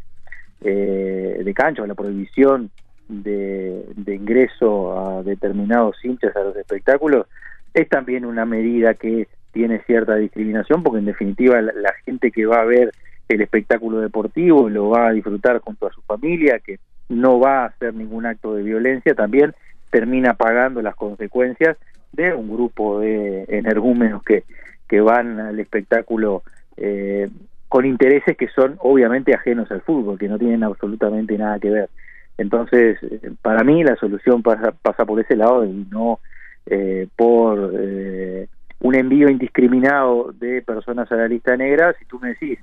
de 0.62 1.54
cancha 1.54 1.84
o 1.84 1.86
la 1.86 1.94
prohibición 1.94 2.72
de, 3.08 3.86
ingreso 4.08 4.98
a 5.00 5.24
determinados 5.24 6.04
hinchas 6.04 6.36
a 6.36 6.44
los 6.44 6.56
espectáculos, 6.56 7.28
es 7.74 7.88
también 7.90 8.26
una 8.26 8.46
medida 8.46 8.94
que 8.94 9.28
tiene 9.52 9.80
cierta 9.82 10.16
discriminación, 10.16 10.84
porque 10.84 11.00
en 11.00 11.06
definitiva 11.06 11.62
la 11.62 11.94
gente 12.06 12.32
que 12.32 12.46
va 12.46 12.62
a 12.62 12.66
ver 12.66 12.92
el 13.28 13.42
espectáculo 13.42 14.00
deportivo, 14.00 14.70
lo 14.70 14.90
va 14.90 15.08
a 15.08 15.12
disfrutar 15.12 15.60
junto 15.60 15.88
a 15.88 15.92
su 15.92 16.02
familia, 16.02 16.60
que 16.60 16.80
no 17.10 17.40
va 17.40 17.64
a 17.64 17.66
hacer 17.68 17.94
ningún 17.94 18.26
acto 18.26 18.54
de 18.56 18.64
violencia, 18.64 19.14
también 19.14 19.54
termina 19.90 20.34
pagando 20.34 20.82
las 20.82 20.96
consecuencias 20.96 21.78
de 22.12 22.34
un 22.34 22.52
grupo 22.52 23.00
de 23.00 23.46
energúmenos 23.48 24.24
que, 24.24 24.44
que 24.88 25.02
van 25.02 25.40
al 25.40 25.60
espectáculo 25.60 26.44
eh, 26.78 27.30
con 27.68 27.86
intereses 27.86 28.38
que 28.38 28.48
son 28.50 28.78
obviamente 28.80 29.34
ajenos 29.34 29.70
al 29.72 29.82
fútbol, 29.82 30.18
que 30.18 30.28
no 30.28 30.38
tienen 30.38 30.64
absolutamente 30.64 31.38
nada 31.38 31.60
que 31.60 31.70
ver. 31.70 31.90
Entonces, 32.38 33.00
para 33.42 33.64
mí 33.64 33.84
la 33.84 33.96
solución 33.96 34.44
pasa, 34.44 34.72
pasa 34.72 35.06
por 35.06 35.20
ese 35.20 35.36
lado 35.36 35.66
y 35.66 35.88
no 35.90 36.20
eh, 36.66 37.08
por 37.16 37.74
eh, 37.78 38.48
un 38.82 38.96
envío 38.96 39.30
indiscriminado 39.30 40.34
de 40.34 40.62
personas 40.62 41.12
a 41.12 41.16
la 41.16 41.28
lista 41.28 41.56
negra. 41.56 41.94
Si 41.98 42.06
tú 42.06 42.20
me 42.20 42.30
decís, 42.30 42.60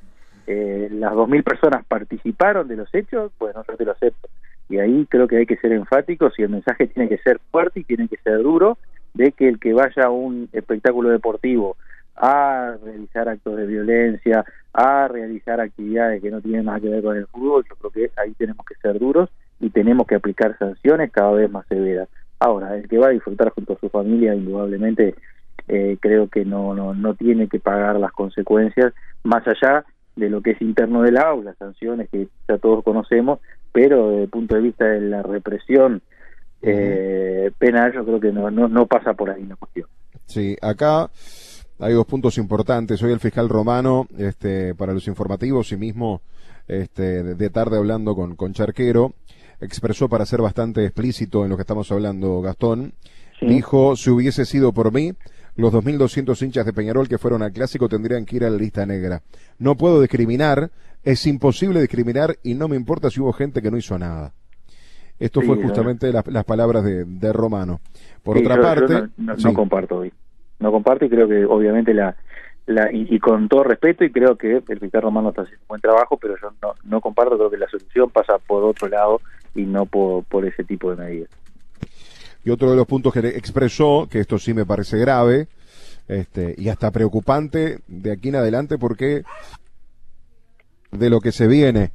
eh, 0.46 0.88
las 0.92 1.12
2.000 1.12 1.42
personas 1.42 1.84
participaron 1.86 2.68
de 2.68 2.76
los 2.76 2.94
hechos, 2.94 3.32
pues 3.38 3.54
no 3.54 3.62
te 3.64 3.84
lo 3.84 3.92
acepto. 3.92 4.28
Y 4.68 4.78
ahí 4.78 5.06
creo 5.08 5.28
que 5.28 5.38
hay 5.38 5.46
que 5.46 5.56
ser 5.56 5.72
enfáticos 5.72 6.38
y 6.38 6.42
el 6.42 6.50
mensaje 6.50 6.86
tiene 6.86 7.08
que 7.08 7.18
ser 7.18 7.38
fuerte 7.50 7.80
y 7.80 7.84
tiene 7.84 8.08
que 8.08 8.16
ser 8.18 8.42
duro 8.42 8.78
de 9.14 9.32
que 9.32 9.48
el 9.48 9.58
que 9.58 9.72
vaya 9.72 10.04
a 10.04 10.10
un 10.10 10.48
espectáculo 10.52 11.10
deportivo 11.10 11.76
a 12.16 12.76
realizar 12.82 13.28
actos 13.28 13.56
de 13.56 13.66
violencia, 13.66 14.44
a 14.72 15.08
realizar 15.08 15.60
actividades 15.60 16.22
que 16.22 16.30
no 16.30 16.40
tienen 16.40 16.66
nada 16.66 16.80
que 16.80 16.88
ver 16.88 17.02
con 17.02 17.16
el 17.16 17.26
fútbol, 17.26 17.64
yo 17.68 17.76
creo 17.76 17.90
que 17.90 18.20
ahí 18.20 18.32
tenemos 18.32 18.64
que 18.66 18.74
ser 18.76 18.98
duros 18.98 19.30
y 19.60 19.70
tenemos 19.70 20.06
que 20.06 20.16
aplicar 20.16 20.56
sanciones 20.58 21.10
cada 21.10 21.32
vez 21.32 21.50
más 21.50 21.66
severas. 21.66 22.08
Ahora, 22.38 22.76
el 22.76 22.88
que 22.88 22.98
va 22.98 23.06
a 23.08 23.10
disfrutar 23.10 23.50
junto 23.50 23.74
a 23.74 23.78
su 23.78 23.88
familia, 23.88 24.34
indudablemente, 24.34 25.14
eh, 25.68 25.96
creo 26.00 26.28
que 26.28 26.44
no, 26.44 26.74
no, 26.74 26.94
no 26.94 27.14
tiene 27.14 27.48
que 27.48 27.60
pagar 27.60 27.96
las 28.00 28.12
consecuencias, 28.12 28.92
más 29.22 29.46
allá 29.46 29.84
de 30.16 30.28
lo 30.28 30.42
que 30.42 30.50
es 30.50 30.62
interno 30.62 31.02
del 31.02 31.16
aula, 31.16 31.54
sanciones 31.54 32.08
que 32.10 32.28
ya 32.48 32.58
todos 32.58 32.84
conocemos, 32.84 33.38
pero 33.72 34.10
desde 34.10 34.24
el 34.24 34.28
punto 34.28 34.54
de 34.56 34.60
vista 34.60 34.84
de 34.84 35.00
la 35.00 35.22
represión 35.22 36.02
eh, 36.60 37.50
penal 37.58 37.92
yo 37.92 38.04
creo 38.04 38.20
que 38.20 38.32
no, 38.32 38.50
no, 38.50 38.68
no 38.68 38.86
pasa 38.86 39.14
por 39.14 39.30
ahí 39.30 39.44
la 39.44 39.56
cuestión. 39.56 39.88
Sí, 40.26 40.56
acá 40.62 41.10
hay 41.78 41.94
dos 41.94 42.06
puntos 42.06 42.38
importantes. 42.38 43.00
Soy 43.00 43.12
el 43.12 43.20
fiscal 43.20 43.48
romano 43.48 44.06
este, 44.16 44.74
para 44.74 44.92
los 44.92 45.06
informativos 45.08 45.72
y 45.72 45.76
mismo 45.76 46.22
este, 46.68 47.22
de 47.22 47.50
tarde 47.50 47.76
hablando 47.76 48.14
con, 48.14 48.36
con 48.36 48.52
Charquero, 48.52 49.14
expresó 49.60 50.08
para 50.08 50.26
ser 50.26 50.42
bastante 50.42 50.84
explícito 50.84 51.44
en 51.44 51.50
lo 51.50 51.56
que 51.56 51.62
estamos 51.62 51.90
hablando, 51.92 52.40
Gastón, 52.40 52.94
dijo, 53.40 53.96
si 53.96 54.10
hubiese 54.10 54.44
sido 54.44 54.72
por 54.72 54.92
mí, 54.92 55.12
los 55.56 55.72
2.200 55.72 56.40
hinchas 56.42 56.66
de 56.66 56.72
Peñarol 56.72 57.08
que 57.08 57.18
fueron 57.18 57.42
al 57.42 57.52
clásico 57.52 57.88
tendrían 57.88 58.24
que 58.24 58.36
ir 58.36 58.44
a 58.44 58.50
la 58.50 58.56
lista 58.56 58.86
negra. 58.86 59.22
No 59.58 59.76
puedo 59.76 60.00
discriminar, 60.00 60.70
es 61.02 61.26
imposible 61.26 61.80
discriminar 61.80 62.38
y 62.42 62.54
no 62.54 62.68
me 62.68 62.76
importa 62.76 63.10
si 63.10 63.20
hubo 63.20 63.32
gente 63.32 63.60
que 63.60 63.70
no 63.70 63.76
hizo 63.76 63.98
nada. 63.98 64.32
Esto 65.18 65.40
fue 65.42 65.62
justamente 65.62 66.12
las 66.12 66.44
palabras 66.44 66.82
de, 66.84 67.32
Romano. 67.32 67.80
Por 68.24 68.38
otra 68.38 68.60
parte... 68.60 69.08
no, 69.16 69.54
comparto 69.54 69.98
hoy. 69.98 70.12
No 70.62 70.72
comparto 70.72 71.04
y 71.04 71.10
creo 71.10 71.28
que 71.28 71.44
obviamente 71.44 71.92
la... 71.92 72.14
y, 72.92 73.18
con 73.18 73.48
todo 73.48 73.64
respeto 73.64 74.04
y 74.04 74.12
creo 74.12 74.36
que 74.36 74.62
el 74.66 74.78
fiscal 74.78 75.02
Romano 75.02 75.30
está 75.30 75.42
haciendo 75.42 75.62
un 75.64 75.68
buen 75.68 75.80
trabajo, 75.80 76.16
pero 76.16 76.36
yo 76.40 76.52
no, 76.62 76.74
no 76.84 77.00
comparto, 77.00 77.36
creo 77.36 77.50
que 77.50 77.58
la 77.58 77.68
solución 77.68 78.10
pasa 78.10 78.38
por 78.38 78.62
otro 78.62 78.88
lado 78.88 79.20
y 79.54 79.62
no 79.62 79.86
por, 79.86 80.24
por 80.24 80.46
ese 80.46 80.64
tipo 80.64 80.94
de 80.94 81.02
medidas. 81.02 81.30
Y 82.44 82.50
otro 82.50 82.70
de 82.70 82.76
los 82.76 82.86
puntos 82.86 83.12
que 83.12 83.20
expresó, 83.20 84.08
que 84.10 84.20
esto 84.20 84.38
sí 84.38 84.54
me 84.54 84.64
parece 84.64 84.98
grave, 84.98 85.48
este, 86.08 86.54
y 86.58 86.68
hasta 86.68 86.90
preocupante 86.90 87.80
de 87.86 88.12
aquí 88.12 88.30
en 88.30 88.36
adelante 88.36 88.78
porque 88.78 89.22
de 90.90 91.10
lo 91.10 91.20
que 91.20 91.32
se 91.32 91.46
viene. 91.46 91.90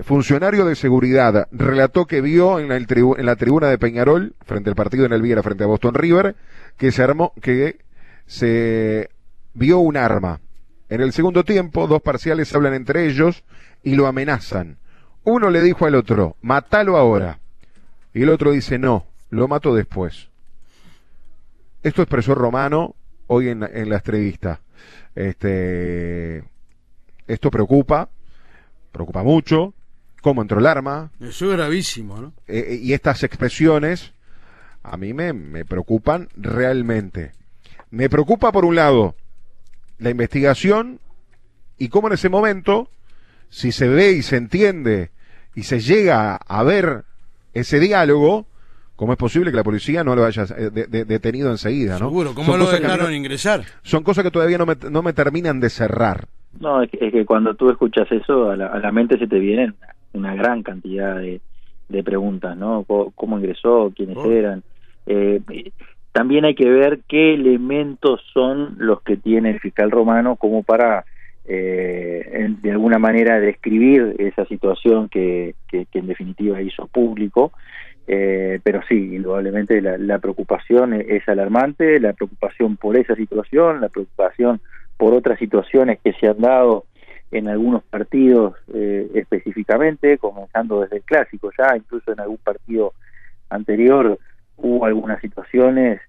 Funcionario 0.00 0.64
de 0.64 0.76
seguridad 0.76 1.48
relató 1.50 2.06
que 2.06 2.20
vio 2.20 2.60
en 2.60 2.68
la, 2.68 2.76
en 2.76 3.26
la 3.26 3.36
tribuna 3.36 3.68
de 3.68 3.78
Peñarol, 3.78 4.34
frente 4.44 4.70
al 4.70 4.76
partido 4.76 5.04
en 5.04 5.12
el 5.12 5.22
Viera, 5.22 5.42
frente 5.42 5.64
a 5.64 5.66
Boston 5.66 5.94
River, 5.94 6.36
que 6.76 6.92
se 6.92 7.02
armó, 7.02 7.32
que 7.42 7.78
se 8.26 9.10
vio 9.54 9.78
un 9.78 9.96
arma. 9.96 10.40
En 10.88 11.00
el 11.00 11.12
segundo 11.12 11.44
tiempo, 11.44 11.86
dos 11.86 12.02
parciales 12.02 12.54
hablan 12.54 12.74
entre 12.74 13.06
ellos 13.06 13.44
y 13.82 13.94
lo 13.94 14.06
amenazan. 14.06 14.78
Uno 15.24 15.50
le 15.50 15.62
dijo 15.62 15.86
al 15.86 15.96
otro, 15.96 16.36
matalo 16.42 16.96
ahora. 16.96 17.40
Y 18.14 18.22
el 18.22 18.28
otro 18.28 18.52
dice, 18.52 18.78
no, 18.78 19.06
lo 19.30 19.48
mato 19.48 19.74
después. 19.74 20.28
Esto 21.82 22.02
expresó 22.02 22.34
Romano 22.34 22.94
hoy 23.26 23.48
en, 23.48 23.62
en 23.62 23.88
la 23.88 23.96
entrevista. 23.96 24.60
Este, 25.14 26.44
esto 27.26 27.50
preocupa, 27.50 28.08
preocupa 28.92 29.22
mucho. 29.22 29.74
¿Cómo 30.22 30.42
entró 30.42 30.58
el 30.58 30.66
arma? 30.66 31.10
Eso 31.20 31.50
es 31.50 31.56
gravísimo, 31.56 32.20
¿no? 32.20 32.32
Eh, 32.48 32.66
eh, 32.68 32.78
y 32.82 32.92
estas 32.92 33.22
expresiones 33.22 34.12
a 34.82 34.96
mí 34.96 35.12
me, 35.12 35.32
me 35.32 35.64
preocupan 35.64 36.28
realmente. 36.36 37.32
Me 37.96 38.10
preocupa, 38.10 38.52
por 38.52 38.66
un 38.66 38.76
lado, 38.76 39.14
la 39.98 40.10
investigación 40.10 41.00
y 41.78 41.88
cómo 41.88 42.08
en 42.08 42.12
ese 42.12 42.28
momento, 42.28 42.90
si 43.48 43.72
se 43.72 43.88
ve 43.88 44.12
y 44.12 44.20
se 44.20 44.36
entiende 44.36 45.08
y 45.54 45.62
se 45.62 45.80
llega 45.80 46.36
a 46.36 46.62
ver 46.62 47.04
ese 47.54 47.80
diálogo, 47.80 48.46
¿Cómo 48.96 49.12
es 49.12 49.18
posible 49.18 49.50
que 49.50 49.58
la 49.58 49.62
policía 49.62 50.02
no 50.02 50.16
lo 50.16 50.24
haya 50.24 50.44
eh, 50.56 50.70
detenido 50.70 51.50
enseguida, 51.50 51.98
no? 51.98 52.08
Seguro, 52.08 52.34
¿cómo 52.34 52.56
lo 52.56 52.70
dejaron 52.70 53.12
ingresar? 53.12 53.60
Son 53.82 54.02
cosas 54.02 54.24
que 54.24 54.30
todavía 54.30 54.56
no 54.56 54.64
me, 54.64 54.74
no 54.90 55.02
me 55.02 55.12
terminan 55.12 55.60
de 55.60 55.68
cerrar. 55.68 56.28
No, 56.58 56.80
es 56.82 56.88
que, 56.90 57.26
cuando 57.26 57.52
tú 57.52 57.68
escuchas 57.68 58.10
eso, 58.10 58.48
a 58.48 58.56
la, 58.56 58.92
mente 58.92 59.18
se 59.18 59.26
te 59.26 59.38
vienen 59.38 59.74
una, 60.14 60.34
gran 60.34 60.62
cantidad 60.62 61.16
de, 61.16 62.02
preguntas, 62.02 62.56
¿no? 62.56 62.84
¿Cómo, 62.84 63.38
ingresó? 63.38 63.92
¿Quiénes 63.94 64.16
oh. 64.16 64.30
eran? 64.30 64.62
Eh, 65.04 65.42
también 66.16 66.46
hay 66.46 66.54
que 66.54 66.70
ver 66.70 67.00
qué 67.06 67.34
elementos 67.34 68.22
son 68.32 68.76
los 68.78 69.02
que 69.02 69.18
tiene 69.18 69.50
el 69.50 69.60
fiscal 69.60 69.90
romano 69.90 70.36
como 70.36 70.62
para 70.62 71.04
eh, 71.44 72.48
de 72.62 72.70
alguna 72.70 72.98
manera 72.98 73.38
describir 73.38 74.16
esa 74.18 74.46
situación 74.46 75.10
que, 75.10 75.54
en 75.70 76.06
definitiva 76.06 76.62
hizo 76.62 76.86
público. 76.86 77.52
Eh, 78.08 78.60
pero 78.62 78.80
sí, 78.88 78.94
indudablemente 79.14 79.82
la, 79.82 80.18
preocupación 80.18 80.94
es, 80.94 81.28
alarmante, 81.28 82.00
la 82.00 82.14
preocupación 82.14 82.78
por 82.78 82.96
esa 82.96 83.14
situación, 83.14 83.82
la 83.82 83.90
preocupación 83.90 84.62
por 84.96 85.12
otras 85.12 85.38
situaciones 85.38 85.98
que 86.02 86.14
se 86.14 86.28
han 86.28 86.40
dado 86.40 86.86
en 87.30 87.46
algunos 87.46 87.82
partidos 87.82 88.54
eh, 88.72 89.06
específicamente, 89.12 90.16
comenzando 90.16 90.80
desde 90.80 90.96
el 90.96 91.02
clásico 91.02 91.50
ya, 91.58 91.76
incluso 91.76 92.10
en 92.10 92.20
algún 92.20 92.38
partido 92.38 92.94
anterior 93.50 94.18
hubo 94.56 94.84
algunas 94.84 95.20
situaciones 95.20 96.00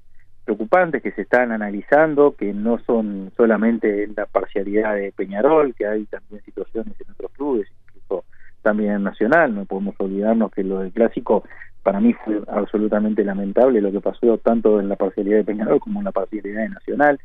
preocupantes 0.46 1.04
que 1.04 1.12
se 1.12 1.24
están 1.24 1.52
analizando, 1.52 2.36
que 2.36 2.54
no 2.54 2.80
son 2.80 3.32
solamente 3.36 4.08
la 4.16 4.26
parcialidad 4.26 4.96
de 4.96 5.12
Peñarol, 5.12 5.76
que 5.76 5.86
hay 5.86 6.06
también 6.06 6.42
situaciones 6.44 6.94
en 7.02 7.12
otros 7.12 7.32
clubes, 7.32 7.68
incluso 7.86 8.24
también 8.62 8.92
en 8.92 9.04
Nacional, 9.04 9.54
no 9.54 9.66
podemos 9.66 9.96
olvidarnos 9.98 10.52
que 10.52 10.64
lo 10.64 10.80
del 10.80 10.94
clásico 10.94 11.44
para 11.84 12.00
mí 12.00 12.14
fue 12.14 12.42
absolutamente 12.48 13.24
lamentable 13.24 13.82
lo 13.82 13.92
que 13.92 14.02
pasó 14.02 14.38
tanto 14.38 14.80
en 14.80 14.90
la 14.90 14.96
parcialidad 14.96 15.38
de 15.38 15.44
Peñarol 15.44 15.80
como 15.80 16.00
en 16.00 16.06
la 16.06 16.12
parcialidad 16.12 16.62
de 16.62 16.70
Nacional. 16.70 17.20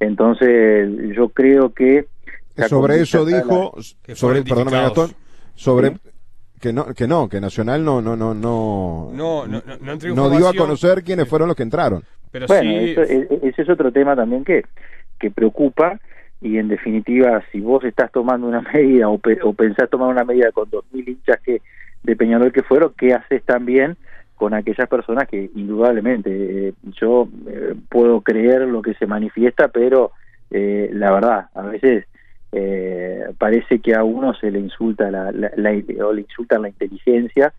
Entonces, 0.00 1.14
yo 1.14 1.28
creo 1.28 1.72
que... 1.72 2.06
Sobre 2.68 3.00
eso 3.00 3.24
dijo, 3.24 3.74
sobre, 4.14 4.42
perdóname 4.42 4.82
Gastón, 4.82 5.10
sobre 5.54 5.92
que 6.62 6.72
no, 6.72 6.86
que 6.94 7.08
no, 7.08 7.28
que 7.28 7.40
Nacional 7.40 7.84
no, 7.84 8.00
no, 8.00 8.14
no, 8.14 8.32
no, 8.32 9.10
no, 9.12 9.46
no, 9.48 10.14
no, 10.14 10.30
dio 10.30 10.48
a 10.48 10.54
conocer 10.54 11.02
quiénes 11.02 11.28
fueron 11.28 11.48
los 11.48 11.56
que 11.56 11.64
entraron. 11.64 12.04
Pero 12.30 12.46
bueno, 12.46 12.70
e, 12.70 13.40
ese 13.42 13.62
es 13.62 13.68
otro 13.68 13.90
tema 13.90 14.14
también 14.14 14.44
que, 14.44 14.64
que 15.18 15.32
preocupa 15.32 15.98
y 16.40 16.58
en 16.58 16.68
definitiva, 16.68 17.42
si 17.50 17.60
vos 17.60 17.82
estás 17.82 18.12
tomando 18.12 18.46
una 18.46 18.60
medida 18.74 19.08
o, 19.08 19.20
o 19.42 19.52
pensás 19.54 19.90
tomar 19.90 20.08
una 20.08 20.22
medida 20.24 20.52
con 20.52 20.70
dos 20.70 20.84
mil 20.92 21.08
hinchas 21.08 21.40
que 21.40 21.62
de 22.04 22.16
Peñarol 22.16 22.52
que 22.52 22.62
fueron, 22.62 22.94
¿qué 22.96 23.12
haces 23.12 23.42
también 23.42 23.96
con 24.36 24.54
aquellas 24.54 24.88
personas 24.88 25.28
que 25.28 25.50
indudablemente 25.56 26.68
eh, 26.68 26.72
yo 27.00 27.28
eh, 27.48 27.74
puedo 27.88 28.20
creer 28.20 28.62
lo 28.62 28.82
que 28.82 28.94
se 28.94 29.06
manifiesta, 29.06 29.68
pero 29.68 30.12
eh, 30.50 30.90
la 30.92 31.10
verdad, 31.10 31.46
a 31.54 31.62
veces 31.62 32.06
eh, 32.52 33.32
parece 33.38 33.80
que 33.80 33.94
a 33.94 34.04
uno 34.04 34.34
se 34.34 34.50
le 34.50 34.60
insulta 34.60 35.10
la, 35.10 35.30
o 36.04 36.12
le 36.12 36.20
insultan 36.20 36.62
la 36.62 36.68
inteligencia 36.68 37.52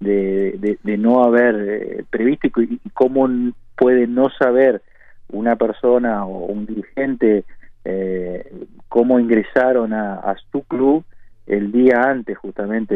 de, 0.00 0.78
no 0.98 1.22
haber 1.22 1.54
eh, 1.56 2.04
previsto 2.10 2.48
y, 2.60 2.80
cómo 2.92 3.28
puede 3.76 4.06
no 4.06 4.28
saber 4.30 4.82
una 5.28 5.56
persona 5.56 6.24
o 6.26 6.46
un 6.46 6.66
dirigente 6.66 7.44
eh, 7.84 8.52
cómo 8.88 9.20
ingresaron 9.20 9.92
a, 9.94 10.34
su 10.50 10.62
club 10.64 11.04
el 11.46 11.70
día 11.72 12.02
antes 12.02 12.36
justamente 12.38 12.94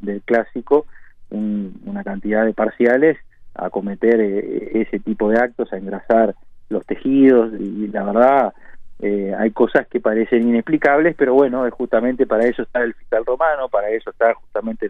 del 0.00 0.22
clásico 0.22 0.86
una 1.30 2.02
cantidad 2.04 2.44
de 2.44 2.54
parciales 2.54 3.18
a 3.54 3.70
cometer 3.70 4.20
eh, 4.20 4.70
ese 4.80 4.98
tipo 4.98 5.30
de 5.30 5.38
actos, 5.38 5.72
a 5.72 5.76
engrasar 5.76 6.34
los 6.68 6.84
tejidos 6.86 7.52
y 7.58 7.88
la 7.88 8.04
verdad 8.04 8.52
eh, 9.00 9.32
hay 9.38 9.50
cosas 9.52 9.86
que 9.86 10.00
parecen 10.00 10.48
inexplicables, 10.48 11.14
pero 11.16 11.34
bueno, 11.34 11.66
es 11.66 11.72
justamente 11.72 12.26
para 12.26 12.46
eso 12.46 12.62
está 12.62 12.82
el 12.82 12.94
fiscal 12.94 13.24
romano, 13.24 13.68
para 13.68 13.90
eso 13.90 14.10
está 14.10 14.34
justamente 14.34 14.88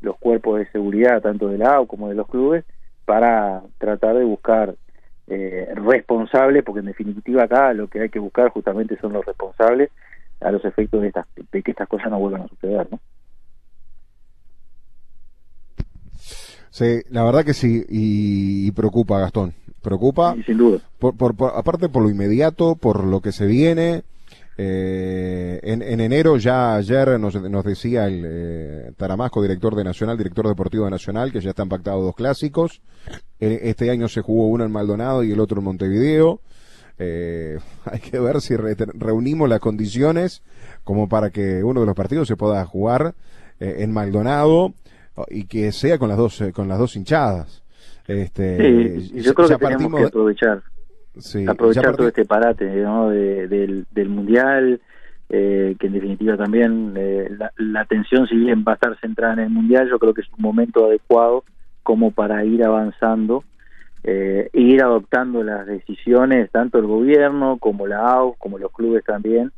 los, 0.00 0.16
cuerpos 0.18 0.58
de 0.58 0.70
seguridad, 0.70 1.22
tanto 1.22 1.48
de 1.48 1.58
la 1.58 1.76
AU 1.76 1.86
como 1.86 2.08
de 2.08 2.16
los 2.16 2.26
clubes, 2.28 2.64
para 3.04 3.62
tratar 3.78 4.16
de 4.16 4.24
buscar 4.24 4.74
eh, 5.28 5.68
responsables, 5.74 6.64
porque 6.64 6.80
en 6.80 6.86
definitiva 6.86 7.44
acá 7.44 7.72
lo 7.72 7.86
que 7.88 8.00
hay 8.00 8.08
que 8.08 8.18
buscar 8.18 8.48
justamente 8.48 8.98
son 8.98 9.12
los 9.12 9.24
responsables 9.24 9.90
a 10.40 10.50
los 10.50 10.64
efectos 10.64 11.00
de, 11.02 11.08
estas, 11.08 11.26
de 11.52 11.62
que 11.62 11.70
estas 11.70 11.88
cosas 11.88 12.10
no 12.10 12.18
vuelvan 12.18 12.42
a 12.42 12.48
suceder, 12.48 12.88
¿no? 12.90 12.98
Sí, 16.70 17.00
la 17.10 17.24
verdad 17.24 17.44
que 17.44 17.54
sí, 17.54 17.84
y, 17.88 18.70
preocupa, 18.72 19.18
Gastón. 19.20 19.54
Preocupa. 19.82 20.34
sin 20.44 20.58
duda. 20.58 20.80
Por, 20.98 21.14
aparte 21.54 21.88
por 21.88 22.02
lo 22.02 22.10
inmediato, 22.10 22.74
por 22.74 23.04
lo 23.04 23.20
que 23.20 23.32
se 23.32 23.46
viene. 23.46 24.02
Eh, 24.60 25.60
en, 25.62 25.82
enero, 25.82 26.36
ya 26.36 26.74
ayer 26.74 27.20
nos, 27.20 27.40
nos 27.40 27.64
decía 27.64 28.06
el 28.06 28.24
eh, 28.26 28.92
Taramasco, 28.96 29.40
director 29.40 29.76
de 29.76 29.84
Nacional, 29.84 30.18
director 30.18 30.48
deportivo 30.48 30.84
de 30.84 30.90
Nacional, 30.90 31.30
que 31.30 31.40
ya 31.40 31.50
están 31.50 31.68
pactados 31.68 32.04
dos 32.04 32.16
clásicos. 32.16 32.82
Este 33.38 33.88
año 33.90 34.08
se 34.08 34.20
jugó 34.20 34.48
uno 34.48 34.64
en 34.64 34.72
Maldonado 34.72 35.22
y 35.22 35.30
el 35.30 35.38
otro 35.38 35.60
en 35.60 35.64
Montevideo. 35.64 36.40
Eh, 36.98 37.58
hay 37.84 38.00
que 38.00 38.18
ver 38.18 38.40
si 38.40 38.56
reunimos 38.56 39.48
las 39.48 39.60
condiciones 39.60 40.42
como 40.82 41.08
para 41.08 41.30
que 41.30 41.62
uno 41.62 41.80
de 41.80 41.86
los 41.86 41.94
partidos 41.94 42.26
se 42.26 42.36
pueda 42.36 42.64
jugar 42.66 43.14
en 43.60 43.90
Maldonado 43.92 44.72
y 45.28 45.44
que 45.44 45.72
sea 45.72 45.98
con 45.98 46.08
las 46.08 46.18
dos 46.18 46.40
eh, 46.40 46.52
con 46.52 46.68
las 46.68 46.78
dos 46.78 46.96
hinchadas. 46.96 47.62
Este, 48.06 49.00
sí, 49.00 49.22
yo 49.22 49.34
creo 49.34 49.48
que 49.48 49.56
tenemos 49.56 50.00
que 50.00 50.06
aprovechar 50.06 50.62
aprovechar 51.46 51.96
todo 51.96 52.08
este 52.08 52.24
parate 52.24 52.64
del, 52.64 53.86
del 53.90 54.08
mundial 54.08 54.80
eh, 55.28 55.76
que 55.78 55.88
en 55.88 55.92
definitiva 55.92 56.36
también 56.36 56.94
eh, 56.96 57.28
la, 57.58 57.80
atención 57.80 58.26
si 58.26 58.36
bien 58.36 58.64
va 58.66 58.72
a 58.72 58.74
estar 58.76 58.98
centrada 59.00 59.34
en 59.34 59.40
el 59.40 59.50
mundial 59.50 59.90
yo 59.90 59.98
creo 59.98 60.14
que 60.14 60.22
es 60.22 60.28
un 60.38 60.42
momento 60.42 60.86
adecuado 60.86 61.44
como 61.82 62.12
para 62.12 62.44
ir 62.44 62.64
avanzando 62.64 63.44
e 64.04 64.48
ir 64.54 64.82
adoptando 64.82 65.42
las 65.42 65.66
decisiones 65.66 66.50
tanto 66.50 66.78
el 66.78 66.86
gobierno 66.86 67.58
como 67.58 67.86
la 67.86 68.10
AU 68.12 68.36
como 68.38 68.56
los 68.56 68.72
clubes 68.72 69.04
también 69.04 69.52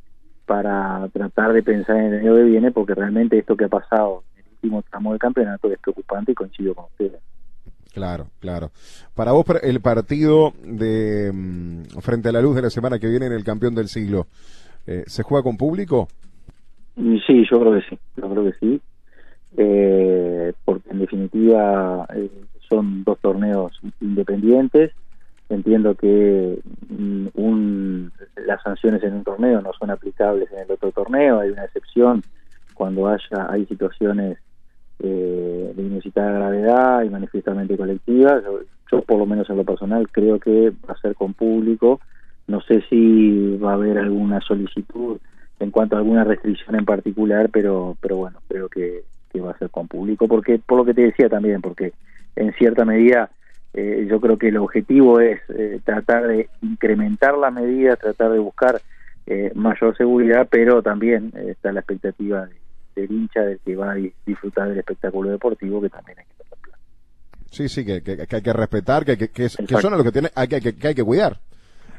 para 0.47 1.07
tratar 1.13 1.53
de 1.53 1.63
pensar 1.63 1.99
en 1.99 2.15
el 2.15 2.21
año 2.21 2.35
que 2.35 2.43
viene 2.43 2.73
porque 2.73 2.95
realmente 2.95 3.39
esto 3.39 3.57
que 3.57 3.67
ha 3.67 3.69
pasado 3.69 4.25
último 4.63 4.83
tramo 4.83 5.11
del 5.11 5.19
campeonato 5.19 5.71
es 5.73 5.79
preocupante 5.79 6.33
y 6.33 6.35
coincido 6.35 6.75
con 6.75 6.85
ustedes. 6.87 7.21
Claro, 7.93 8.29
claro. 8.39 8.71
Para 9.15 9.33
vos, 9.33 9.45
el 9.63 9.81
partido 9.81 10.53
de 10.63 11.33
mm, 11.33 12.01
frente 12.01 12.29
a 12.29 12.33
la 12.33 12.41
luz 12.41 12.55
de 12.55 12.63
la 12.63 12.71
semana 12.71 12.99
que 12.99 13.09
viene 13.09 13.27
en 13.27 13.33
el 13.33 13.45
campeón 13.45 13.75
del 13.75 13.89
siglo, 13.89 14.27
eh, 14.87 15.05
¿se 15.07 15.23
juega 15.23 15.43
con 15.43 15.57
público? 15.57 16.09
Sí, 16.95 17.45
yo 17.51 17.61
creo 17.61 17.73
que 17.75 17.89
sí, 17.89 17.99
yo 18.17 18.31
creo 18.31 18.45
que 18.45 18.53
sí, 18.61 18.81
eh, 19.57 20.53
porque 20.65 20.91
en 20.91 20.99
definitiva 21.01 22.07
eh, 22.15 22.31
son 22.69 23.03
dos 23.05 23.19
torneos 23.21 23.81
independientes. 24.01 24.93
Entiendo 25.49 25.97
que 25.97 26.61
mm, 26.89 27.27
un, 27.35 28.13
las 28.47 28.63
sanciones 28.63 29.03
en 29.03 29.15
un 29.15 29.25
torneo 29.25 29.61
no 29.61 29.73
son 29.73 29.91
aplicables 29.91 30.49
en 30.53 30.61
el 30.61 30.71
otro 30.71 30.93
torneo, 30.93 31.41
hay 31.41 31.51
una 31.51 31.65
excepción 31.65 32.23
cuando 32.75 33.09
haya 33.09 33.51
hay 33.51 33.67
situaciones 33.67 34.39
eh, 35.03 35.73
de 35.75 35.83
inusitada 35.83 36.33
gravedad 36.33 37.03
y 37.03 37.11
manifiestamente 37.11 37.77
colectiva. 37.77 38.41
Yo, 38.91 39.03
por 39.03 39.19
lo 39.19 39.27
menos 39.27 39.49
en 39.49 39.57
lo 39.57 39.65
personal 39.65 40.09
creo 40.11 40.39
que 40.39 40.71
va 40.71 40.95
a 40.95 41.01
ser 41.01 41.15
con 41.15 41.35
público. 41.35 42.01
No 42.47 42.61
sé 42.63 42.83
si 42.91 43.57
va 43.57 43.73
a 43.73 43.75
haber 43.75 43.99
alguna 43.99 44.41
solicitud 44.41 45.19
en 45.61 45.71
cuanto 45.71 45.95
a 45.95 45.99
alguna 46.01 46.25
restricción 46.25 46.75
en 46.75 46.85
particular, 46.85 47.51
pero 47.51 47.97
pero 48.01 48.17
bueno, 48.17 48.41
creo 48.49 48.69
que, 48.69 49.05
va 49.41 49.53
a 49.53 49.59
ser 49.59 49.71
con 49.71 49.89
público, 49.89 50.27
porque 50.29 50.59
por 50.59 50.79
lo 50.79 50.85
que 50.85 50.93
te 50.93 51.03
decía 51.03 51.29
también, 51.29 51.63
porque 51.63 51.93
en 52.37 52.53
cierta 52.55 52.85
medida 52.85 53.31
eh, 53.73 54.07
yo 54.11 54.21
creo 54.21 54.37
que 54.37 54.49
el 54.49 54.57
objetivo 54.57 55.21
es 55.21 55.41
eh, 55.51 55.81
tratar 55.85 56.27
de 56.27 56.49
incrementar 56.61 57.39
las 57.39 57.53
medidas, 57.53 57.99
tratar 57.99 58.33
de 58.33 58.39
buscar 58.39 58.81
eh, 59.27 59.53
mayor 59.55 59.97
seguridad, 59.97 60.49
pero 60.51 60.83
también 60.83 61.33
está 61.47 61.73
la 61.73 61.81
expectativa 61.81 62.47
de 62.47 62.60
del 62.95 63.11
hincha 63.11 63.41
del 63.41 63.59
que 63.61 63.77
va 63.77 63.93
a 63.93 63.97
disfrutar 64.27 64.69
del 64.69 64.79
espectáculo 64.79 65.31
deportivo 65.31 65.81
que 65.81 65.89
también 65.89 66.19
hay 66.19 66.25
que 66.25 66.35
contemplar. 66.35 66.79
Sí, 67.51 67.69
sí, 67.69 67.85
que, 67.85 68.27
hay 68.31 68.43
que 68.43 68.53
respetar, 68.53 69.05
que, 69.05 69.17
que, 69.17 69.29
que, 69.29 69.49
son 69.49 69.95
a 69.95 69.97
los 69.97 70.05
que, 70.05 70.13
tiene, 70.13 70.31
hay, 70.35 70.49
que, 70.49 70.75
hay 70.87 70.95
que 70.95 71.05
cuidar. 71.05 71.41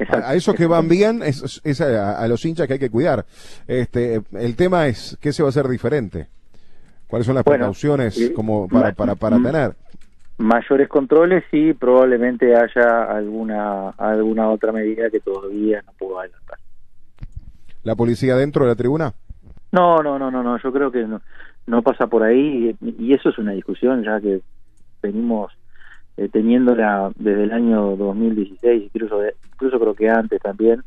a, 0.09 0.33
esos 0.33 0.55
que 0.55 0.65
van 0.65 0.87
bien, 0.87 1.21
es, 1.23 1.81
a, 1.81 2.27
los 2.27 2.43
hinchas 2.45 2.67
que 2.67 2.73
hay 2.73 2.79
que 2.79 2.89
cuidar. 2.89 3.25
Este, 3.67 4.21
el 4.33 4.55
tema 4.55 4.87
es, 4.87 5.17
¿qué 5.21 5.33
se 5.33 5.43
va 5.43 5.49
a 5.49 5.51
hacer 5.51 5.67
diferente? 5.67 6.27
¿Cuáles 7.07 7.25
son 7.25 7.35
las 7.35 7.43
precauciones 7.43 8.17
eh, 8.17 8.33
como 8.33 8.67
para, 8.69 8.93
para, 8.93 9.15
para 9.15 9.37
tener? 9.37 9.75
Mayores 10.37 10.87
controles 10.87 11.43
y 11.51 11.73
probablemente 11.73 12.55
haya 12.55 13.03
alguna, 13.03 13.89
alguna 13.89 14.49
otra 14.49 14.71
medida 14.71 15.09
que 15.09 15.19
todavía 15.19 15.81
no 15.85 15.91
puedo 15.99 16.19
adelantar. 16.19 16.57
¿La 17.83 17.95
policía 17.95 18.35
dentro 18.35 18.63
de 18.63 18.69
la 18.69 18.75
tribuna? 18.75 19.13
No, 19.71 20.03
no, 20.03 20.19
no, 20.19 20.29
no, 20.29 20.43
no. 20.43 20.57
Yo 20.57 20.71
creo 20.71 20.91
que 20.91 21.05
no, 21.05 21.21
no 21.67 21.81
pasa 21.81 22.07
por 22.07 22.23
ahí 22.23 22.75
y, 22.81 23.13
eso 23.13 23.29
es 23.29 23.37
una 23.37 23.53
discusión 23.53 24.03
ya 24.03 24.19
que 24.19 24.41
venimos 25.01 25.51
eh, 26.17 26.27
teniéndola 26.29 27.11
desde 27.15 27.43
el 27.43 27.51
año 27.51 27.95
2016, 27.95 28.83
incluso 28.83 29.21
incluso 29.53 29.79
creo 29.79 29.93
que 29.93 30.09
antes 30.09 30.41
también. 30.41 30.83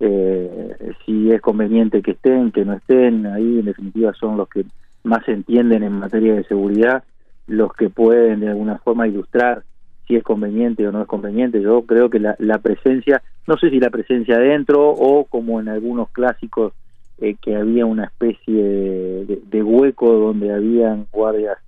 Eh, 0.00 0.94
si 1.04 1.32
es 1.32 1.40
conveniente 1.40 2.02
que 2.02 2.12
estén, 2.12 2.52
que 2.52 2.64
no 2.64 2.74
estén, 2.74 3.26
ahí 3.26 3.58
en 3.58 3.64
definitiva 3.64 4.12
son 4.14 4.36
los 4.36 4.48
que 4.48 4.64
más 5.02 5.26
entienden 5.28 5.82
en 5.82 5.92
materia 5.92 6.34
de 6.34 6.44
seguridad, 6.44 7.02
los 7.48 7.72
que 7.72 7.90
pueden 7.90 8.40
de 8.40 8.48
alguna 8.48 8.78
forma 8.78 9.08
ilustrar 9.08 9.64
si 10.06 10.14
es 10.14 10.22
conveniente 10.22 10.86
o 10.86 10.92
no 10.92 11.02
es 11.02 11.08
conveniente. 11.08 11.60
Yo 11.60 11.82
creo 11.82 12.10
que 12.10 12.20
la, 12.20 12.36
la 12.38 12.58
presencia, 12.58 13.22
no 13.46 13.56
sé 13.58 13.70
si 13.70 13.80
la 13.80 13.90
presencia 13.90 14.36
adentro 14.36 14.88
o 14.88 15.24
como 15.24 15.60
en 15.60 15.68
algunos 15.68 16.10
clásicos 16.10 16.72
eh, 17.20 17.36
que 17.40 17.56
había 17.56 17.84
una 17.84 18.04
especie 18.04 18.62
de, 18.62 19.62
hueco 19.62 20.12
donde 20.12 20.52
habían 20.52 21.06
guardias 21.10 21.58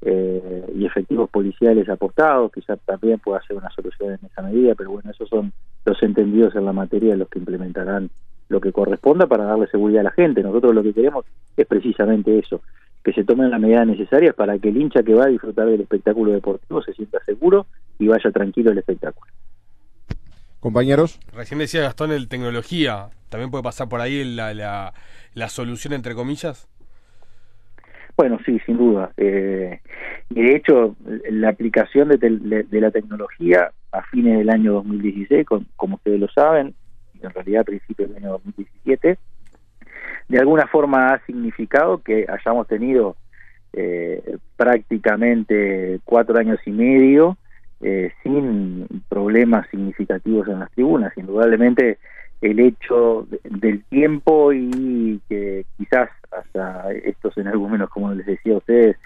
eh, 0.00 0.64
y 0.76 0.86
efectivos 0.86 1.28
policiales 1.28 1.88
apostados, 1.88 2.52
quizás 2.52 2.78
también 2.84 3.18
pueda 3.18 3.42
ser 3.42 3.56
una 3.56 3.70
solución 3.70 4.12
en 4.12 4.26
esa 4.26 4.42
medida, 4.42 4.74
pero 4.74 4.92
bueno, 4.92 5.10
esos 5.10 5.28
son 5.28 5.52
los 5.84 6.02
entendidos 6.02 6.54
en 6.54 6.64
la 6.64 6.72
materia 6.72 7.16
los 7.16 7.28
que 7.28 7.40
implementarán 7.40 8.10
lo 8.48 8.60
que 8.60 8.72
corresponda 8.72 9.26
para 9.26 9.44
darle 9.44 9.66
seguridad 9.68 10.00
a 10.00 10.04
la 10.04 10.10
gente. 10.12 10.42
Nosotros 10.42 10.74
lo 10.74 10.82
que 10.82 10.92
queremos 10.92 11.24
es 11.56 11.66
precisamente 11.66 12.38
eso, 12.38 12.60
que 13.02 13.12
se 13.12 13.24
tomen 13.24 13.50
las 13.50 13.60
medidas 13.60 13.86
necesarias 13.86 14.34
para 14.34 14.58
que 14.58 14.68
el 14.68 14.76
hincha 14.76 15.02
que 15.02 15.14
va 15.14 15.24
a 15.24 15.28
disfrutar 15.28 15.66
del 15.66 15.80
espectáculo 15.80 16.32
deportivo 16.32 16.82
se 16.82 16.92
sienta 16.92 17.18
seguro 17.24 17.66
y 17.98 18.06
vaya 18.06 18.30
tranquilo 18.30 18.70
al 18.70 18.78
espectáculo. 18.78 19.30
Compañeros. 20.62 21.18
Recién 21.34 21.58
decía 21.58 21.82
Gastón 21.82 22.12
el 22.12 22.28
tecnología. 22.28 23.08
¿También 23.30 23.50
puede 23.50 23.64
pasar 23.64 23.88
por 23.88 24.00
ahí 24.00 24.22
la, 24.22 24.54
la, 24.54 25.48
solución, 25.48 25.92
entre 25.92 26.14
comillas? 26.14 26.68
Bueno, 28.16 28.38
sí, 28.46 28.60
sin 28.64 28.76
duda. 28.76 29.10
Eh, 29.16 29.80
y 30.30 30.40
de 30.40 30.54
hecho, 30.54 30.94
la 31.28 31.48
aplicación 31.48 32.10
de, 32.10 32.16
de, 32.16 32.80
la 32.80 32.92
tecnología 32.92 33.72
a 33.90 34.02
fines 34.04 34.38
del 34.38 34.50
año 34.50 34.74
2016, 34.74 35.44
como 35.74 35.96
ustedes 35.96 36.20
lo 36.20 36.28
saben, 36.28 36.76
en 37.20 37.30
realidad 37.30 37.62
a 37.62 37.64
principios 37.64 38.10
del 38.10 38.18
año 38.18 38.30
2017, 38.34 39.18
de 40.28 40.38
alguna 40.38 40.68
forma 40.68 41.08
ha 41.08 41.26
significado 41.26 41.98
que 42.04 42.24
hayamos 42.28 42.68
tenido 42.68 43.16
eh, 43.72 44.38
prácticamente 44.56 45.98
cuatro 46.04 46.38
años 46.38 46.60
y 46.64 46.70
medio 46.70 47.36
eh, 47.82 48.12
sin 48.22 48.86
problemas 49.08 49.68
significativos 49.70 50.46
en 50.48 50.60
las 50.60 50.70
tribunas. 50.70 51.12
Indudablemente 51.16 51.98
el 52.40 52.60
hecho 52.60 53.26
del 53.44 53.82
tiempo 53.84 54.52
y 54.52 55.20
que 55.28 55.64
quizás 55.76 56.10
hasta 56.30 56.92
estos 56.92 57.36
en 57.38 57.48
algo 57.48 57.68
menos, 57.68 57.90
como 57.90 58.12
les 58.14 58.26
decía 58.26 58.54
a 58.54 58.58
ustedes, 58.58 58.96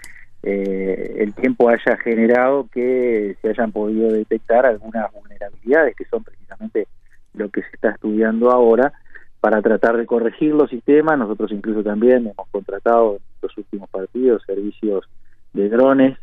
eh, 0.43 1.15
el 1.17 1.33
tiempo 1.33 1.69
haya 1.69 1.97
generado 1.97 2.67
que 2.71 3.35
se 3.41 3.49
hayan 3.49 3.71
podido 3.71 4.11
detectar 4.11 4.65
algunas 4.65 5.11
vulnerabilidades 5.11 5.95
que 5.95 6.05
son 6.05 6.23
precisamente 6.23 6.87
lo 7.33 7.49
que 7.49 7.61
se 7.61 7.69
está 7.73 7.89
estudiando 7.89 8.51
ahora 8.51 8.93
para 9.39 9.61
tratar 9.61 9.97
de 9.97 10.05
corregir 10.05 10.53
los 10.53 10.69
sistemas. 10.69 11.17
Nosotros 11.17 11.51
incluso 11.51 11.83
también 11.83 12.27
hemos 12.27 12.47
contratado 12.49 13.15
en 13.15 13.21
los 13.41 13.57
últimos 13.57 13.89
partidos 13.89 14.43
servicios 14.45 15.07
de 15.53 15.69
drones 15.69 16.17